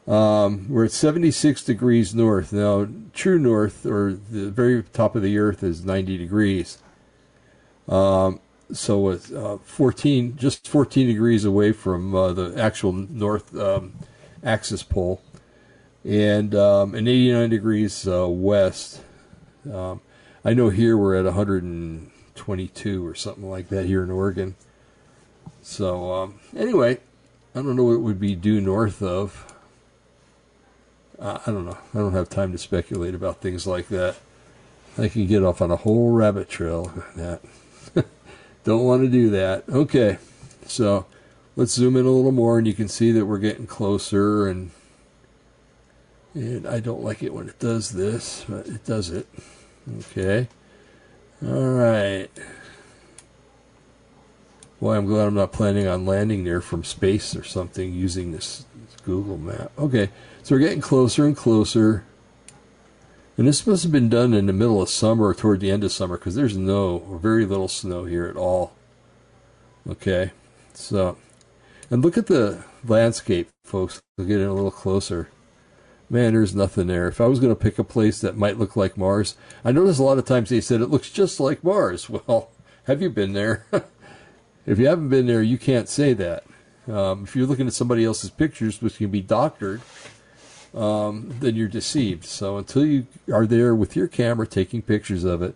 [0.07, 2.87] Um, we're at 76 degrees north now.
[3.13, 6.79] True north, or the very top of the Earth, is 90 degrees.
[7.87, 8.39] Um,
[8.71, 13.93] so with uh, 14, just 14 degrees away from uh, the actual north um,
[14.43, 15.21] axis pole,
[16.03, 19.01] and um, and 89 degrees uh, west.
[19.71, 20.01] Um,
[20.43, 24.55] I know here we're at 122 or something like that here in Oregon.
[25.61, 26.99] So um, anyway,
[27.55, 29.53] I don't know what it would be due north of.
[31.19, 31.77] I don't know.
[31.93, 34.17] I don't have time to speculate about things like that.
[34.97, 36.91] I can get off on a whole rabbit trail.
[37.15, 37.41] That.
[38.63, 39.63] Don't want to do that.
[39.69, 40.17] Okay,
[40.65, 41.05] so
[41.55, 44.47] let's zoom in a little more, and you can see that we're getting closer.
[44.47, 44.71] And
[46.33, 49.27] and I don't like it when it does this, but it does it.
[49.99, 50.47] Okay.
[51.45, 52.29] All right.
[54.79, 58.65] Boy, I'm glad I'm not planning on landing there from space or something using this,
[59.03, 59.71] Google map.
[59.77, 60.09] Okay,
[60.43, 62.03] so we're getting closer and closer.
[63.37, 65.83] And this must have been done in the middle of summer or toward the end
[65.83, 68.73] of summer because there's no or very little snow here at all.
[69.89, 70.31] Okay,
[70.73, 71.17] so
[71.89, 74.01] and look at the landscape, folks.
[74.17, 75.29] We'll get in a little closer.
[76.09, 77.07] Man, there's nothing there.
[77.07, 79.97] If I was going to pick a place that might look like Mars, I notice
[79.97, 82.09] a lot of times they said it looks just like Mars.
[82.27, 82.49] Well,
[82.83, 83.65] have you been there?
[84.65, 86.43] if you haven't been there, you can't say that.
[86.87, 89.81] Um, if you're looking at somebody else's pictures, which can be doctored,
[90.75, 92.25] um, then you're deceived.
[92.25, 95.55] So until you are there with your camera taking pictures of it,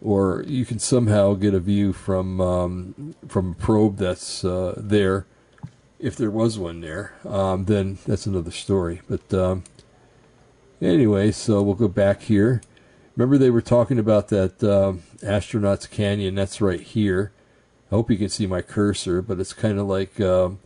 [0.00, 5.26] or you can somehow get a view from um, from a probe that's uh, there,
[6.00, 9.02] if there was one there, um, then that's another story.
[9.08, 9.64] But um,
[10.80, 12.62] anyway, so we'll go back here.
[13.16, 16.34] Remember they were talking about that um, astronauts canyon.
[16.34, 17.32] That's right here.
[17.90, 20.60] I hope you can see my cursor, but it's kind of like um,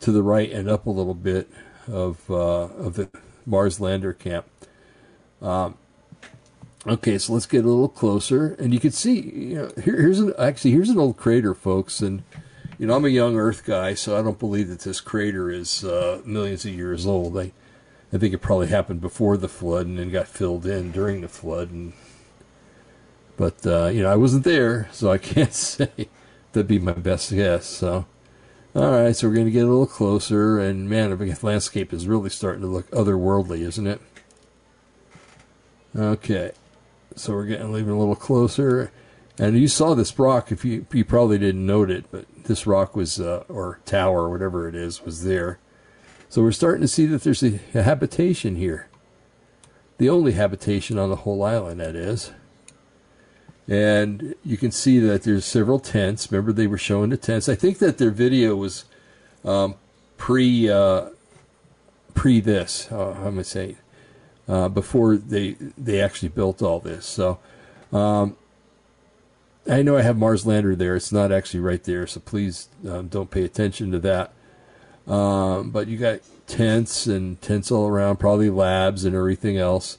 [0.00, 1.48] to the right and up a little bit
[1.86, 3.08] of uh, of the
[3.46, 4.46] Mars lander camp.
[5.42, 5.76] Um,
[6.86, 9.20] okay, so let's get a little closer, and you can see.
[9.20, 12.22] You know, here, here's an actually here's an old crater, folks, and
[12.80, 15.84] you know I'm a young Earth guy, so I don't believe that this crater is
[15.84, 17.36] uh, millions of years old.
[17.36, 17.52] I
[18.10, 21.28] I think it probably happened before the flood and then got filled in during the
[21.28, 21.92] flood, and
[23.36, 25.90] but uh, you know I wasn't there, so I can't say.
[26.52, 27.66] That'd be my best guess.
[27.66, 28.06] So
[28.74, 32.08] All right, so we're going to get a little closer, and man, the landscape is
[32.08, 34.00] really starting to look otherworldly, isn't it?
[35.94, 36.52] Okay,
[37.14, 38.90] so we're getting even a little closer,
[39.38, 40.50] and you saw this rock.
[40.50, 44.68] If you you probably didn't note it, but this rock was uh, or tower, whatever
[44.68, 45.60] it is, was there.
[46.28, 48.88] So we're starting to see that there's a, a habitation here.
[49.98, 52.32] The only habitation on the whole island, that is.
[53.68, 56.32] And you can see that there's several tents.
[56.32, 57.48] Remember, they were showing the tents.
[57.48, 58.84] I think that their video was
[59.44, 59.76] um,
[60.16, 61.10] pre uh,
[62.14, 62.90] pre this.
[62.90, 63.76] Uh, how am I saying?
[64.48, 67.06] Uh, before they they actually built all this.
[67.06, 67.38] So
[67.92, 68.36] um,
[69.70, 70.96] I know I have Mars Lander there.
[70.96, 74.32] It's not actually right there, so please um, don't pay attention to that.
[75.06, 79.98] Um, but you got tents and tents all around, probably labs and everything else.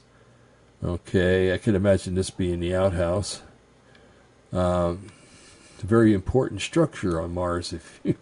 [0.84, 3.40] Okay, I can imagine this being the outhouse.
[4.52, 5.10] Um,
[5.74, 7.72] it's a very important structure on Mars.
[7.72, 8.16] If you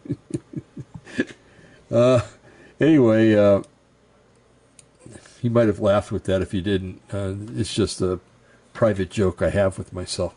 [1.91, 2.21] uh,
[2.79, 3.63] anyway, uh,
[5.41, 7.01] he might have laughed with that if you didn't.
[7.13, 8.21] Uh, it's just a
[8.73, 10.37] private joke I have with myself.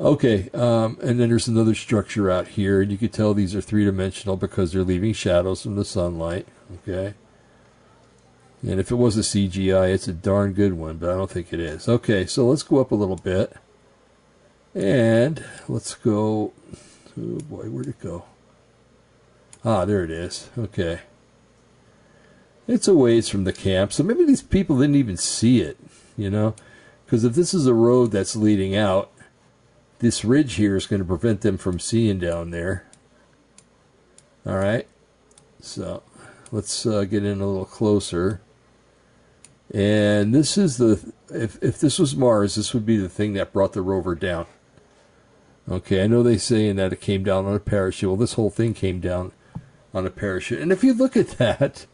[0.00, 3.60] Okay, um, and then there's another structure out here, and you can tell these are
[3.60, 6.48] three dimensional because they're leaving shadows from the sunlight.
[6.82, 7.14] Okay.
[8.62, 11.52] And if it was a CGI, it's a darn good one, but I don't think
[11.52, 11.88] it is.
[11.88, 13.52] Okay, so let's go up a little bit.
[14.74, 16.52] And let's go.
[17.16, 18.24] Oh boy, where'd it go?
[19.64, 20.48] Ah, there it is.
[20.58, 21.00] Okay.
[22.66, 25.76] It's a ways from the camp, so maybe these people didn't even see it,
[26.16, 26.54] you know?
[27.04, 29.10] Because if this is a road that's leading out,
[30.04, 32.86] this ridge here is going to prevent them from seeing down there.
[34.44, 34.86] All right.
[35.60, 36.02] So
[36.52, 38.42] let's uh, get in a little closer.
[39.72, 43.54] And this is the, if, if this was Mars, this would be the thing that
[43.54, 44.44] brought the rover down.
[45.70, 48.10] Okay, I know they saying that it came down on a parachute.
[48.10, 49.32] Well, this whole thing came down
[49.94, 50.60] on a parachute.
[50.60, 51.86] And if you look at that,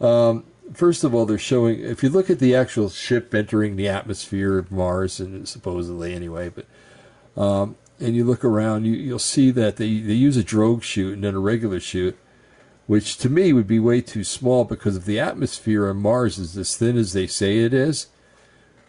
[0.00, 0.44] um,
[0.74, 4.58] first of all, they're showing, if you look at the actual ship entering the atmosphere
[4.58, 6.66] of Mars, and supposedly anyway, but,
[7.36, 11.14] um, and you look around, you, you'll see that they, they use a drogue chute
[11.14, 12.18] and then a regular chute,
[12.86, 16.56] which to me would be way too small because if the atmosphere on Mars is
[16.56, 18.08] as thin as they say it is,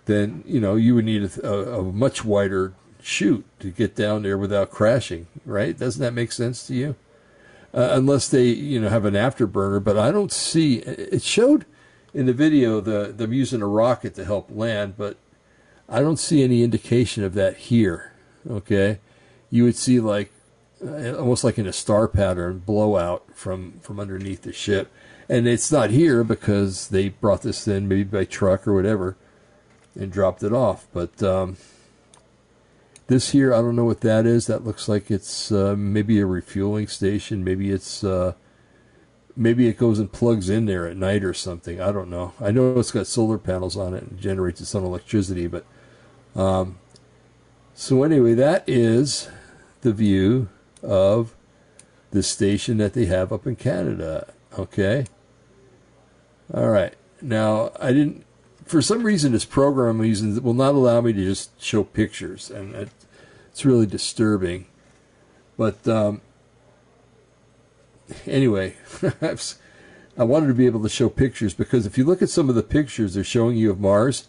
[0.05, 4.23] then, you know, you would need a, a, a much wider chute to get down
[4.23, 5.77] there without crashing, right?
[5.77, 6.95] Doesn't that make sense to you?
[7.73, 10.77] Uh, unless they, you know, have an afterburner, but I don't see.
[10.77, 11.65] It showed
[12.13, 15.17] in the video the them using a rocket to help land, but
[15.89, 18.13] I don't see any indication of that here.
[18.49, 18.99] Okay,
[19.49, 20.31] you would see like
[20.85, 24.91] uh, almost like in a star pattern blowout from from underneath the ship,
[25.27, 29.17] and it's not here because they brought this in maybe by truck or whatever,
[29.99, 31.21] and dropped it off, but.
[31.21, 31.57] Um,
[33.07, 34.47] this here, I don't know what that is.
[34.47, 37.43] That looks like it's uh, maybe a refueling station.
[37.43, 38.33] Maybe it's uh,
[39.35, 41.79] maybe it goes and plugs in there at night or something.
[41.79, 42.33] I don't know.
[42.41, 45.47] I know it's got solar panels on it and generates its own electricity.
[45.47, 45.65] But
[46.35, 46.79] um,
[47.77, 49.29] so anyway, that is
[49.81, 50.49] the view
[50.81, 51.35] of
[52.11, 54.33] the station that they have up in Canada.
[54.57, 55.05] Okay.
[56.53, 56.95] All right.
[57.21, 58.25] Now I didn't
[58.67, 62.75] for some reason, this program I'm will not allow me to just show pictures, and
[63.51, 64.65] it's really disturbing.
[65.57, 66.21] But um,
[68.25, 68.75] anyway,
[70.17, 72.55] I wanted to be able to show pictures because if you look at some of
[72.55, 74.27] the pictures they're showing you of Mars,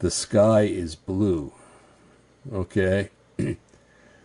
[0.00, 1.52] the sky is blue.
[2.50, 3.10] Okay?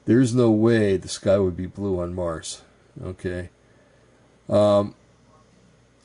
[0.06, 2.62] There's no way the sky would be blue on Mars.
[3.04, 3.50] Okay?
[4.48, 4.96] Um,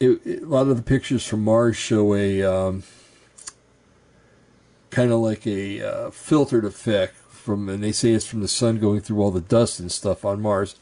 [0.00, 2.42] it, it, a lot of the pictures from Mars show a.
[2.42, 2.82] Um,
[4.92, 8.78] kind of like a uh, filtered effect from, and they say it's from the sun
[8.78, 10.76] going through all the dust and stuff on Mars,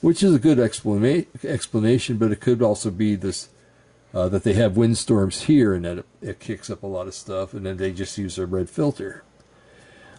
[0.00, 2.16] which is a good explana- explanation.
[2.16, 3.50] But it could also be this
[4.12, 7.14] uh, that they have windstorms here and that it, it, kicks up a lot of
[7.14, 9.22] stuff, and then they just use a red filter.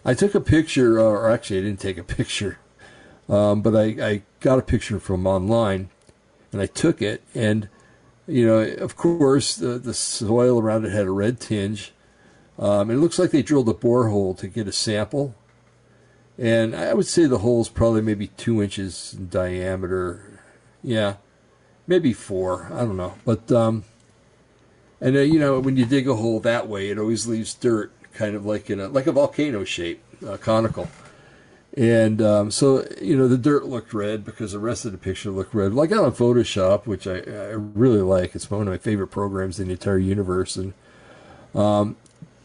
[0.04, 2.58] I took a picture, uh, or actually, I didn't take a picture,
[3.28, 5.88] um, but I, I got a picture from online,
[6.52, 7.68] and I took it, and
[8.26, 11.92] you know, of course, the, the soil around it had a red tinge
[12.58, 15.34] um, it looks like they drilled a borehole to get a sample.
[16.38, 20.40] And I would say the hole is probably maybe two inches in diameter.
[20.82, 21.16] Yeah,
[21.86, 22.70] maybe four.
[22.72, 23.14] I don't know.
[23.24, 23.84] But, um,
[25.00, 27.92] and uh, you know, when you dig a hole that way, it always leaves dirt,
[28.14, 30.88] kind of like in a, like a volcano shape, uh, conical.
[31.76, 35.30] And um, so, you know, the dirt looked red because the rest of the picture
[35.30, 35.74] looked red.
[35.74, 38.34] Like out on Photoshop, which I, I really like.
[38.34, 40.56] It's one of my favorite programs in the entire universe.
[40.56, 40.72] And
[41.54, 41.96] um,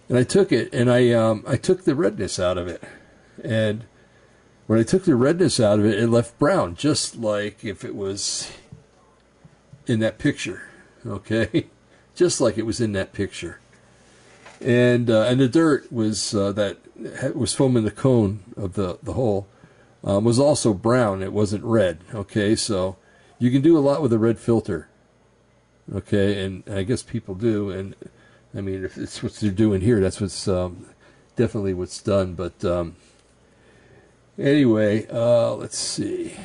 [0.10, 2.84] and I took it and I um, I took the redness out of it,
[3.44, 3.86] and
[4.68, 7.96] when I took the redness out of it, it left brown, just like if it
[7.96, 8.52] was
[9.88, 10.64] in that picture.
[11.06, 11.68] Okay,
[12.16, 13.60] just like it was in that picture.
[14.62, 16.78] And uh, and the dirt was uh, that
[17.36, 19.48] was foaming the cone of the the hole
[20.04, 21.24] um, was also brown.
[21.24, 22.00] It wasn't red.
[22.14, 22.98] Okay, so
[23.38, 24.88] you can do a lot with a red filter.
[25.94, 27.96] Okay, and I guess people do, and
[28.56, 30.88] I mean if it's what they're doing here, that's what's um,
[31.36, 32.34] definitely what's done.
[32.34, 32.96] But um,
[34.38, 36.36] anyway, uh, let's see.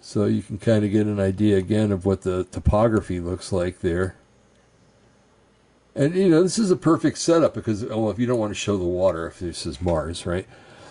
[0.00, 3.80] So you can kind of get an idea again of what the topography looks like
[3.80, 4.16] there.
[5.94, 8.58] And you know, this is a perfect setup because well, if you don't want to
[8.58, 10.46] show the water, if this is Mars, right?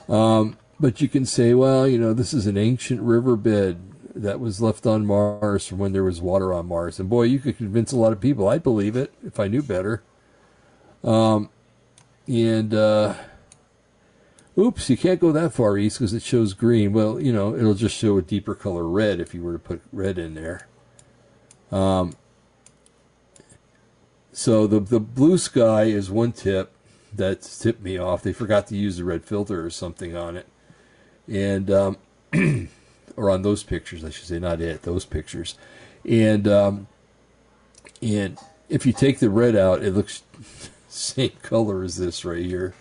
[0.07, 3.79] Um, but you can say, well, you know, this is an ancient riverbed
[4.15, 6.99] that was left on Mars from when there was water on Mars.
[6.99, 8.47] And boy, you could convince a lot of people.
[8.47, 10.03] I'd believe it if I knew better.
[11.03, 11.49] Um,
[12.27, 13.15] and uh,
[14.57, 16.93] oops, you can't go that far east because it shows green.
[16.93, 19.81] Well, you know, it'll just show a deeper color red if you were to put
[19.91, 20.67] red in there.
[21.71, 22.15] Um,
[24.41, 26.71] so the the blue sky is one tip
[27.13, 28.23] that tipped me off.
[28.23, 30.47] They forgot to use the red filter or something on it,
[31.27, 31.97] and um,
[33.15, 35.59] or on those pictures, I should say, not it, those pictures,
[36.03, 36.87] and um,
[38.01, 40.23] and if you take the red out, it looks
[40.89, 42.73] same color as this right here,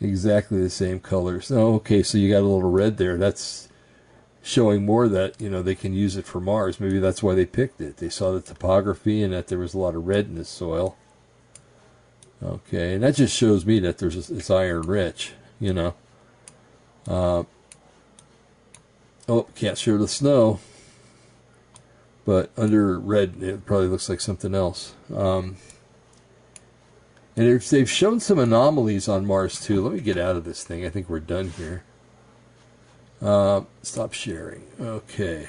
[0.00, 1.40] exactly the same color.
[1.40, 3.16] So okay, so you got a little red there.
[3.16, 3.68] That's
[4.50, 6.80] showing more that you know they can use it for Mars.
[6.80, 7.98] Maybe that's why they picked it.
[7.98, 10.96] They saw the topography and that there was a lot of red in the soil.
[12.42, 15.32] Okay, and that just shows me that there's it's iron rich.
[15.58, 15.94] You know.
[17.06, 17.44] Uh,
[19.28, 20.60] oh, can't show the snow.
[22.24, 24.94] But under red, it probably looks like something else.
[25.14, 25.56] Um,
[27.36, 29.82] and they've shown some anomalies on Mars too.
[29.82, 30.84] Let me get out of this thing.
[30.84, 31.84] I think we're done here.
[33.22, 34.62] Uh, stop sharing.
[34.80, 35.48] Okay.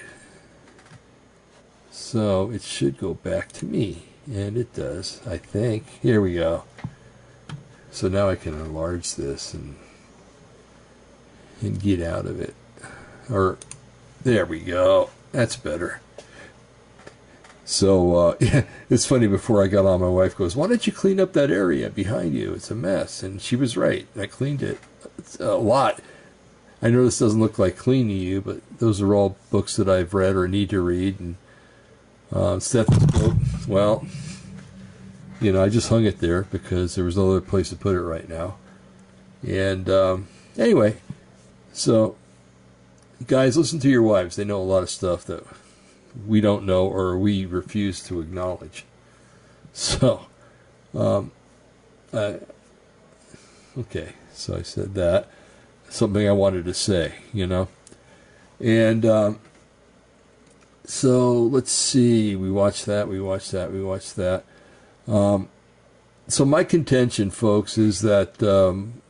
[1.90, 4.04] So it should go back to me.
[4.28, 5.88] And it does, I think.
[6.02, 6.64] Here we go.
[7.92, 9.76] So now I can enlarge this and
[11.62, 12.56] and get out of it.
[13.30, 13.58] Or
[14.24, 15.10] there we go.
[15.32, 16.02] That's better.
[17.66, 19.28] So uh, yeah, it's funny.
[19.28, 22.34] Before I got on, my wife goes, "Why don't you clean up that area behind
[22.34, 22.54] you?
[22.54, 24.08] It's a mess." And she was right.
[24.18, 24.80] I cleaned it
[25.40, 26.00] a lot.
[26.82, 29.88] I know this doesn't look like clean to you, but those are all books that
[29.88, 31.20] I've read or need to read.
[31.20, 31.36] And
[32.34, 33.38] uh, stethoscope,
[33.68, 34.06] well,
[35.40, 37.96] you know, I just hung it there because there was no other place to put
[37.96, 38.56] it right now.
[39.48, 40.28] And um,
[40.58, 40.98] anyway,
[41.72, 42.16] so
[43.28, 44.36] guys, listen to your wives.
[44.36, 45.46] They know a lot of stuff that
[46.26, 48.86] we don't know or we refuse to acknowledge.
[49.74, 50.26] So,
[50.94, 51.32] um,
[52.14, 52.40] I,
[53.78, 55.30] okay, so I said that
[55.92, 57.68] something I wanted to say, you know.
[58.60, 59.40] And um,
[60.86, 62.36] so let's see.
[62.36, 63.08] We watched that.
[63.08, 63.72] We watched that.
[63.72, 64.44] We watched that.
[65.08, 65.50] Um,
[66.28, 69.02] so my contention, folks, is that um,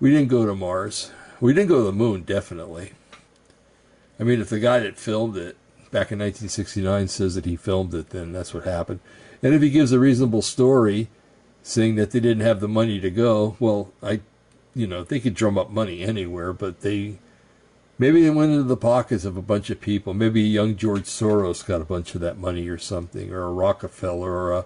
[0.00, 1.10] we didn't go to Mars.
[1.40, 2.92] We didn't go to the moon, definitely.
[4.20, 5.56] I mean, if the guy that filmed it
[5.90, 9.00] back in 1969 says that he filmed it, then that's what happened.
[9.42, 11.08] And if he gives a reasonable story
[11.62, 14.20] saying that they didn't have the money to go, well, I
[14.74, 17.18] you know, they could drum up money anywhere, but they
[17.98, 20.14] maybe they went into the pockets of a bunch of people.
[20.14, 24.32] Maybe young George Soros got a bunch of that money or something, or a Rockefeller
[24.32, 24.64] or a,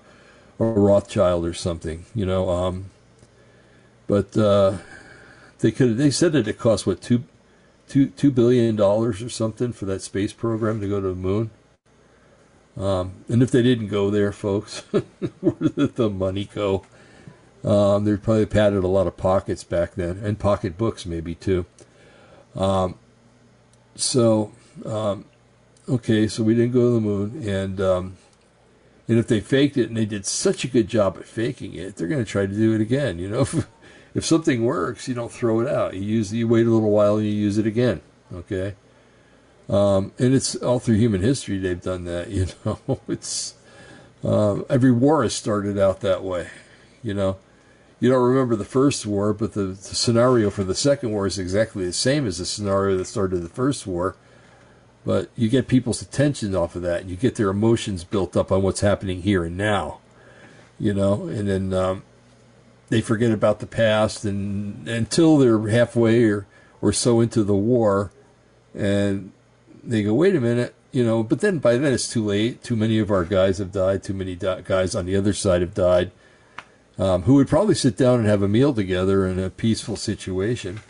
[0.58, 2.48] or a Rothschild or something, you know.
[2.50, 2.90] Um,
[4.06, 4.78] but uh,
[5.58, 7.24] they could they said that it cost what two
[7.88, 11.50] two two billion dollars or something for that space program to go to the moon.
[12.76, 14.80] Um, and if they didn't go there, folks,
[15.40, 16.84] where did the money go?
[17.64, 21.66] Um, they probably padded a lot of pockets back then, and pocketbooks maybe too.
[22.54, 22.96] Um,
[23.96, 24.52] so,
[24.84, 25.24] um,
[25.88, 28.16] okay, so we didn't go to the moon, and um,
[29.08, 31.96] and if they faked it and they did such a good job at faking it,
[31.96, 33.18] they're going to try to do it again.
[33.18, 33.68] You know, if,
[34.14, 35.94] if something works, you don't throw it out.
[35.94, 38.00] You use you wait a little while and you use it again.
[38.32, 38.74] Okay.
[39.68, 42.30] Um, and it's all through human history they've done that.
[42.30, 43.54] You know, it's
[44.24, 46.48] uh, every war has started out that way.
[47.02, 47.36] You know,
[47.98, 51.39] you don't remember the first war, but the, the, scenario for the second war is
[51.39, 54.16] exactly the same as the scenario that started the first war.
[55.05, 58.52] But you get people's attention off of that, and you get their emotions built up
[58.52, 60.01] on what's happening here and now,
[60.78, 62.02] you know, and then um,
[62.89, 66.47] they forget about the past, and until they're halfway or,
[66.82, 68.10] or so into the war,
[68.74, 69.32] and
[69.82, 72.62] they go, wait a minute, you know, but then by then it's too late.
[72.62, 74.02] Too many of our guys have died.
[74.02, 76.10] Too many di- guys on the other side have died
[76.98, 80.81] um, who would probably sit down and have a meal together in a peaceful situation.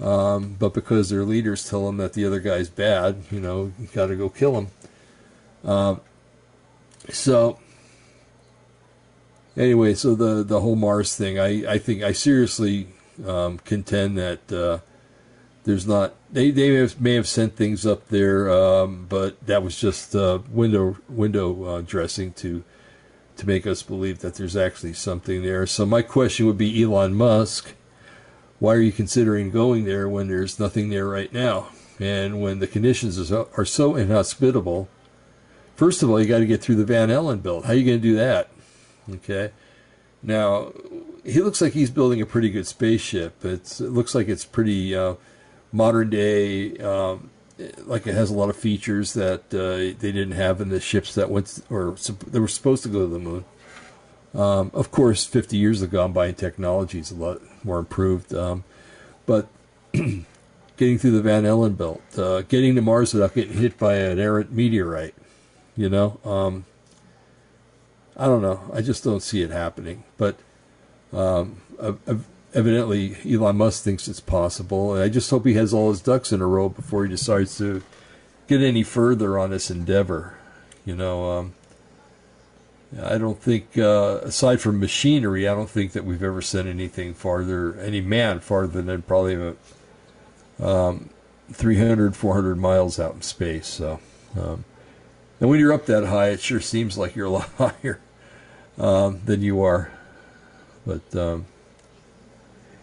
[0.00, 3.86] Um, but because their leaders tell them that the other guy's bad, you know, you
[3.92, 4.68] got to go kill him.
[5.64, 6.00] Um,
[7.08, 7.58] so
[9.56, 12.88] anyway, so the the whole Mars thing, I I think I seriously
[13.26, 14.78] um, contend that uh,
[15.64, 19.62] there's not they they may have, may have sent things up there, um, but that
[19.62, 22.64] was just uh, window window uh, dressing to
[23.42, 25.66] to make us believe that there's actually something there.
[25.66, 27.74] So my question would be Elon Musk,
[28.60, 32.68] why are you considering going there when there's nothing there right now, and when the
[32.68, 34.88] conditions are, so inhospitable?
[35.74, 37.64] First of all, you got to get through the Van Allen belt.
[37.64, 38.50] How are you going to do that?
[39.10, 39.50] Okay.
[40.22, 40.72] Now,
[41.24, 43.44] he looks like he's building a pretty good spaceship.
[43.44, 45.14] It's, it looks like it's pretty uh,
[45.72, 46.78] modern day.
[46.78, 47.31] Um,
[47.84, 51.14] like it has a lot of features that uh, they didn't have in the ships
[51.14, 53.44] that went or they were supposed to go to the moon.
[54.34, 58.34] Um, of course, 50 years have gone by and technology is a lot more improved.
[58.34, 58.64] Um,
[59.26, 59.48] but
[59.92, 64.18] getting through the Van Allen belt, uh, getting to Mars without getting hit by an
[64.18, 65.14] errant meteorite,
[65.76, 66.64] you know, um,
[68.16, 68.60] I don't know.
[68.72, 70.04] I just don't see it happening.
[70.16, 70.36] But
[71.12, 71.60] um,
[72.54, 74.92] evidently, Elon Musk thinks it's possible.
[74.92, 77.82] I just hope he has all his ducks in a row before he decides to
[78.46, 80.34] get any further on this endeavor.
[80.84, 81.54] You know, um,
[83.00, 87.14] I don't think, uh, aside from machinery, I don't think that we've ever sent anything
[87.14, 89.56] farther, any man farther than probably about,
[90.60, 91.10] um,
[91.52, 93.66] 300, 400 miles out in space.
[93.66, 94.00] So,
[94.38, 94.64] um,
[95.40, 98.00] and when you're up that high, it sure seems like you're a lot higher
[98.78, 99.90] um, than you are.
[100.86, 101.46] But um,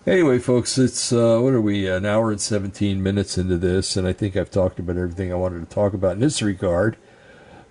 [0.10, 1.88] anyway, folks, it's uh, what are we?
[1.88, 5.36] An hour and 17 minutes into this, and I think I've talked about everything I
[5.36, 6.98] wanted to talk about in this regard.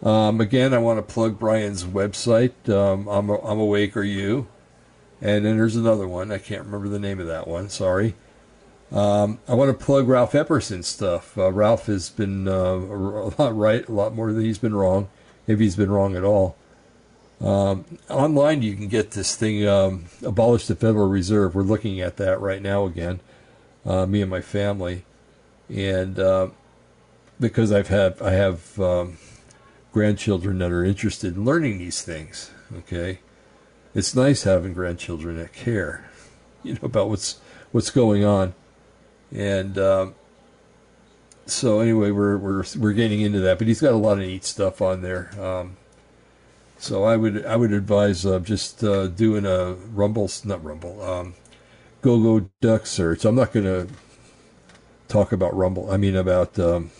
[0.03, 2.69] Um, again, I want to plug Brian's website.
[2.69, 4.47] Um, I'm, I'm awake, are you?
[5.21, 6.31] And then there's another one.
[6.31, 7.69] I can't remember the name of that one.
[7.69, 8.15] Sorry.
[8.93, 11.37] Um, I want to plug Ralph Epperson stuff.
[11.37, 15.09] Uh, Ralph has been uh, a lot right, a lot more than he's been wrong,
[15.49, 16.57] if he's been wrong at all.
[17.41, 21.55] Um, online, you can get this thing, um, Abolish the Federal Reserve.
[21.55, 23.21] We're looking at that right now again,
[23.87, 25.05] uh, me and my family.
[25.69, 26.49] And uh,
[27.39, 29.19] because I've had, I have um,
[29.93, 33.21] grandchildren that are interested in learning these things, okay?
[33.95, 36.11] It's nice having grandchildren that care,
[36.63, 37.41] you know, about what's
[37.71, 38.55] what's going on.
[39.31, 40.15] And um,
[41.47, 44.45] so anyway, we're we're we're getting into that, but he's got a lot of neat
[44.45, 45.31] stuff on there.
[46.79, 51.35] So I would I would advise uh, just uh, doing a Rumble, not Rumble, um,
[52.03, 53.25] Go Go Duck search.
[53.25, 53.89] I'm not going to
[55.09, 55.91] talk about Rumble.
[55.91, 56.93] I mean about um,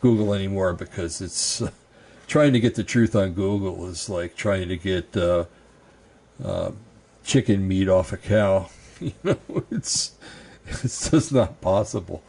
[0.00, 1.70] Google anymore because it's uh,
[2.26, 5.44] trying to get the truth on Google is like trying to get uh,
[6.42, 6.70] uh,
[7.24, 8.70] chicken meat off a cow.
[9.00, 9.38] You know,
[9.70, 10.16] it's
[10.66, 12.20] it's just not possible.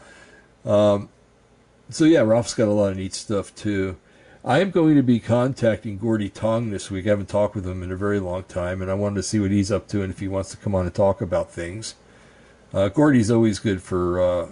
[0.64, 1.10] Um,
[1.90, 3.98] so yeah, Ralph's got a lot of neat stuff too.
[4.44, 7.06] I am going to be contacting Gordy Tong this week.
[7.06, 9.38] I haven't talked with him in a very long time, and I wanted to see
[9.38, 11.96] what he's up to and if he wants to come on and talk about things.
[12.74, 14.48] Uh, Gordy's always good for uh,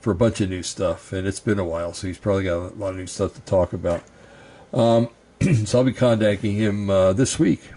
[0.00, 2.56] for a bunch of new stuff, and it's been a while, so he's probably got
[2.56, 4.02] a lot of new stuff to talk about.
[4.72, 5.10] Um,
[5.64, 7.70] so I'll be contacting him uh, this week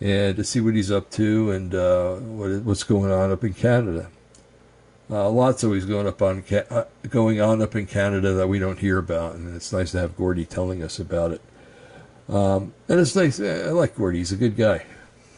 [0.00, 3.52] and to see what he's up to and uh, what, what's going on up in
[3.52, 4.08] Canada.
[5.08, 8.80] Uh, lots always going up on uh, going on up in Canada that we don't
[8.80, 11.40] hear about, and it's nice to have Gordy telling us about it.
[12.28, 13.38] Um, and it's nice.
[13.38, 14.84] I like Gordy; he's a good guy.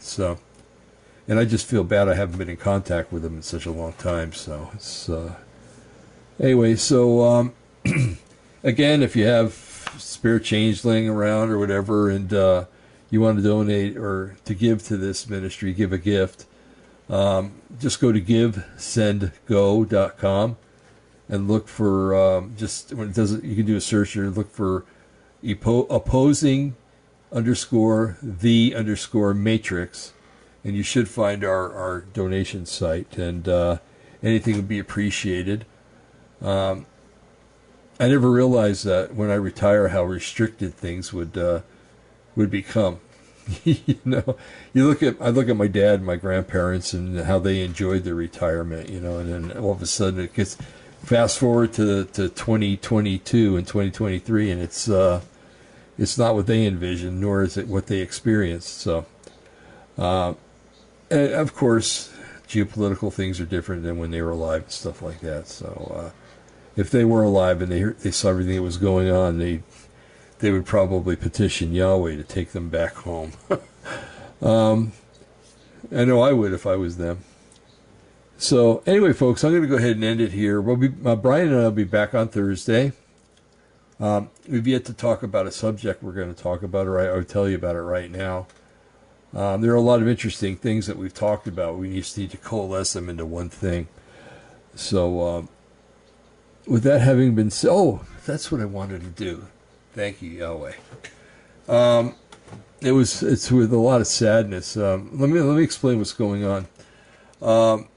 [0.00, 0.38] So,
[1.26, 3.70] and I just feel bad I haven't been in contact with him in such a
[3.70, 4.32] long time.
[4.32, 5.34] So it's uh,
[6.40, 6.76] anyway.
[6.76, 7.52] So um,
[8.62, 9.52] again, if you have
[9.98, 12.64] spare change laying around or whatever, and uh,
[13.10, 16.46] you want to donate or to give to this ministry, give a gift,
[17.08, 20.56] um, just go to givesendgo.com
[21.28, 24.30] and look for um, just when it does it, you can do a search or
[24.30, 24.84] look for
[25.90, 26.76] opposing
[27.32, 30.12] underscore the underscore matrix,
[30.64, 33.78] and you should find our, our donation site, and uh,
[34.22, 35.66] anything would be appreciated.
[36.40, 36.86] Um,
[38.00, 41.60] I never realized that when I retire how restricted things would uh,
[42.36, 43.00] would become.
[43.64, 44.36] you know,
[44.74, 48.04] you look at I look at my dad and my grandparents and how they enjoyed
[48.04, 50.56] their retirement, you know, and then all of a sudden it gets
[51.02, 55.20] fast forward to to 2022 and 2023, and it's uh,
[55.98, 58.78] it's not what they envisioned, nor is it what they experienced.
[58.78, 59.06] So,
[59.96, 60.34] uh,
[61.10, 62.12] and of course,
[62.48, 65.48] geopolitical things are different than when they were alive and stuff like that.
[65.48, 66.10] So, uh,
[66.76, 69.62] if they were alive and they they saw everything that was going on, they
[70.38, 73.32] they would probably petition Yahweh to take them back home.
[74.40, 74.92] Um,
[75.94, 77.24] I know I would if I was them.
[78.36, 80.60] So anyway, folks, I'm going to go ahead and end it here.
[80.60, 82.92] We'll be uh, Brian and I will be back on Thursday.
[83.98, 87.06] Um, we've yet to talk about a subject we're going to talk about, or I,
[87.06, 88.46] I'll tell you about it right now.
[89.34, 91.78] Um, there are a lot of interesting things that we've talked about.
[91.78, 93.88] We just need to coalesce them into one thing.
[94.76, 95.48] So, um,
[96.66, 99.48] with that having been said, oh, that's what I wanted to do.
[99.98, 100.74] Thank you, Yahweh.
[101.68, 102.14] Um,
[102.80, 104.76] it was it's with a lot of sadness.
[104.76, 106.68] Um, let me let me explain what's going on.
[107.42, 107.88] Um,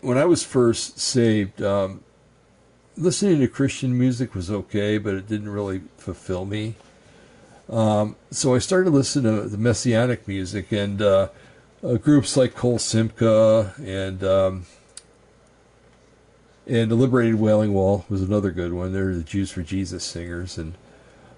[0.00, 2.02] when I was first saved, um,
[2.96, 6.76] listening to Christian music was okay, but it didn't really fulfill me.
[7.68, 11.28] Um, so I started listening to the Messianic music and uh,
[11.84, 14.64] uh, groups like Kol Simcha and um,
[16.66, 18.94] and the Liberated Wailing Wall was another good one.
[18.94, 20.72] They're the Jews for Jesus singers, and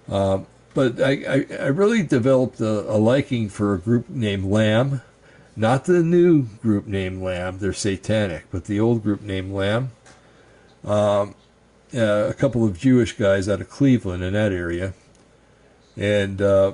[0.09, 5.01] um, but I, I, I, really developed a, a, liking for a group named Lamb,
[5.55, 7.59] not the new group named Lamb.
[7.59, 9.91] They're satanic, but the old group named Lamb.
[10.83, 11.35] Um,
[11.95, 14.93] uh, a couple of Jewish guys out of Cleveland in that area
[15.97, 16.73] and uh,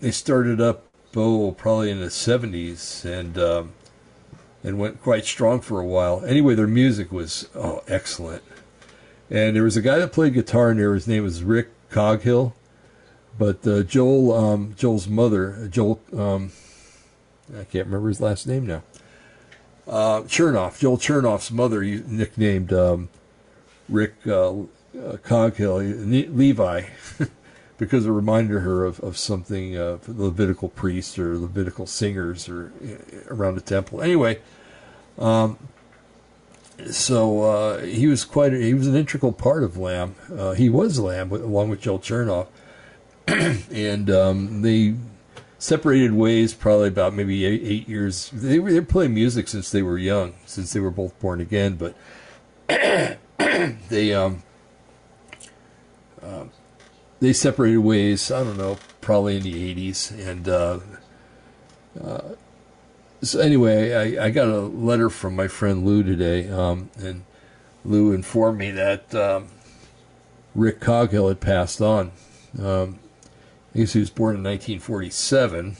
[0.00, 0.84] they started up
[1.16, 3.72] oh probably in the 70s and um,
[4.62, 6.24] and went quite strong for a while.
[6.24, 8.42] Anyway, their music was oh excellent,
[9.30, 10.94] and there was a guy that played guitar in there.
[10.94, 12.54] His name was Rick Coghill,
[13.38, 16.50] but uh, Joel um, Joel's mother Joel um,
[17.52, 18.82] I can't remember his last name now.
[19.86, 23.10] Uh, Chernoff, Joel Chernoff's mother, nicknamed um,
[23.88, 26.86] Rick uh, uh Coghill, Levi.
[27.76, 33.34] because it reminded her of, of something, uh, Levitical priests or Levitical singers or uh,
[33.34, 34.00] around the temple.
[34.00, 34.40] Anyway,
[35.18, 35.58] um,
[36.90, 40.14] so uh, he was quite a, he was an integral part of Lamb.
[40.32, 42.48] Uh, he was Lamb along with Joel Chernoff,
[43.26, 44.94] and um, they
[45.58, 48.30] separated ways probably about maybe eight, eight years.
[48.32, 51.40] They were they were playing music since they were young, since they were both born
[51.40, 51.94] again, but
[53.88, 54.42] they um,
[56.22, 56.44] uh,
[57.20, 58.30] they separated ways.
[58.30, 60.80] I don't know, probably in the '80s, and uh,
[62.02, 62.34] uh,
[63.24, 67.24] so anyway, I, I, got a letter from my friend Lou today, um, and
[67.84, 69.48] Lou informed me that um,
[70.54, 72.12] Rick Coghill had passed on.
[72.60, 72.98] Um,
[73.74, 75.76] I guess he was born in 1947,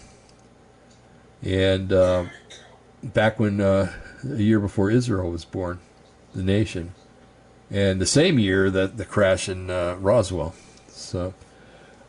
[1.42, 2.24] and uh,
[3.02, 3.92] back when uh,
[4.24, 5.78] a year before Israel was born,
[6.34, 6.94] the nation,
[7.70, 10.54] and the same year that the crash in uh, Roswell.
[10.88, 11.34] So,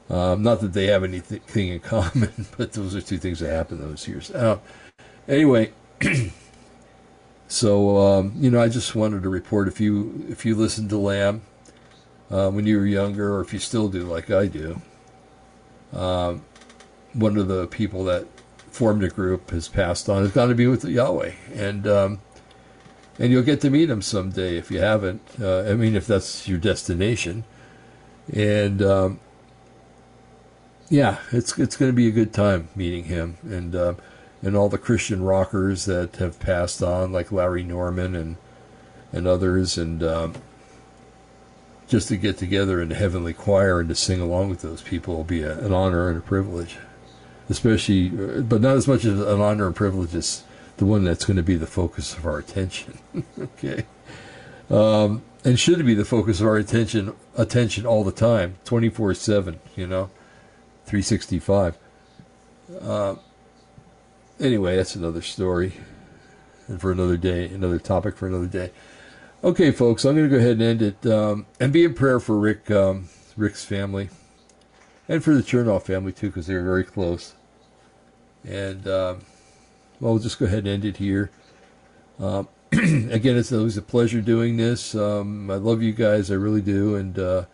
[0.10, 3.82] um, not that they have anything in common, but those are two things that happened
[3.82, 4.32] those years.
[5.28, 5.72] Anyway,
[7.48, 10.98] so um, you know, I just wanted to report if you if you listened to
[10.98, 11.42] Lamb
[12.30, 14.82] uh, when you were younger, or if you still do, like I do.
[15.94, 16.44] Um,
[17.14, 18.28] one of the people that
[18.70, 20.24] formed a group has passed on.
[20.24, 22.22] Has gone to be with Yahweh, and um,
[23.18, 25.22] and you'll get to meet him someday if you haven't.
[25.42, 27.46] Uh, I mean, if that's your destination
[28.32, 29.20] and um,
[30.90, 33.94] yeah, it's it's going to be a good time meeting him and uh,
[34.46, 38.38] and all the Christian rockers that have passed on, like Larry Norman and
[39.12, 40.36] and others, and um,
[41.88, 45.16] just to get together in the heavenly choir and to sing along with those people
[45.16, 46.78] will be a, an honor and a privilege,
[47.50, 50.44] especially, uh, but not as much as an honor and privilege as
[50.78, 53.00] the one that's going to be the focus of our attention.
[53.40, 53.86] okay.
[54.70, 59.86] Um, and should be the focus of our attention attention all the time 24-7 you
[59.86, 60.10] know
[60.86, 61.78] 365
[62.82, 63.16] uh,
[64.40, 65.74] anyway that's another story
[66.68, 68.72] and for another day another topic for another day.
[69.44, 72.20] Okay folks i'm going to go ahead and end it um, and be in prayer
[72.20, 74.10] for rick um, rick's family
[75.08, 77.36] and for the chernoff family too because they're very close.
[78.44, 79.26] And um,
[80.00, 81.32] well we'll just go ahead and end it here.
[82.20, 84.96] Um, again, it's always a pleasure doing this.
[84.96, 87.46] Um, I love you guys, I really do, and uh,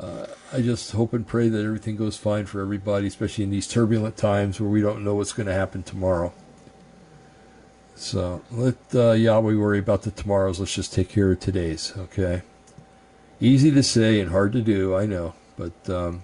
[0.00, 3.66] uh, I just hope and pray that everything goes fine for everybody, especially in these
[3.66, 6.32] turbulent times where we don't know what's going to happen tomorrow.
[7.94, 10.60] So let uh, Yahweh worry about the tomorrows.
[10.60, 11.92] Let's just take care of today's.
[11.96, 12.42] Okay.
[13.40, 16.22] Easy to say and hard to do, I know, but um,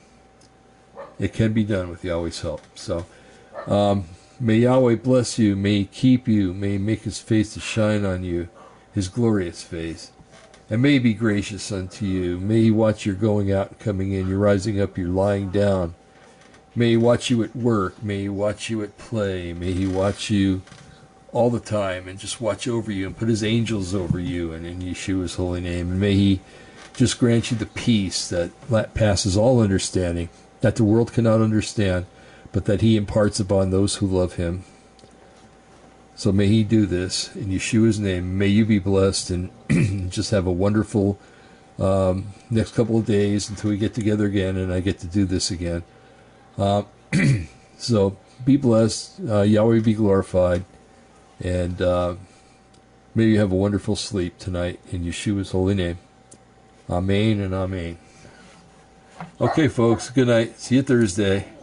[1.18, 2.62] it can be done with Yahweh's help.
[2.74, 3.06] So.
[3.66, 4.04] Um,
[4.40, 8.04] May Yahweh bless you, may he keep you, may he make his face to shine
[8.04, 8.48] on you,
[8.92, 10.10] his glorious face.
[10.70, 12.38] And may be gracious unto you.
[12.40, 15.94] May he watch your going out and coming in, your rising up, your lying down.
[16.74, 18.02] May he watch you at work.
[18.02, 19.52] May he watch you at play.
[19.52, 20.62] May he watch you
[21.32, 24.64] all the time and just watch over you and put his angels over you and
[24.64, 25.90] in Yeshua's holy name.
[25.90, 26.40] And may he
[26.94, 30.28] just grant you the peace that passes all understanding,
[30.62, 32.06] that the world cannot understand,
[32.52, 34.64] but that he imparts upon those who love him.
[36.16, 38.38] So may he do this in Yeshua's name.
[38.38, 41.18] May you be blessed and just have a wonderful
[41.78, 45.24] um, next couple of days until we get together again and I get to do
[45.24, 45.82] this again.
[46.56, 46.84] Uh,
[47.78, 49.20] so be blessed.
[49.28, 50.64] Uh, Yahweh be glorified.
[51.40, 52.14] And uh,
[53.14, 55.98] may you have a wonderful sleep tonight in Yeshua's holy name.
[56.88, 57.98] Amen and amen.
[59.40, 60.10] Okay, folks.
[60.10, 60.58] Good night.
[60.60, 61.53] See you Thursday.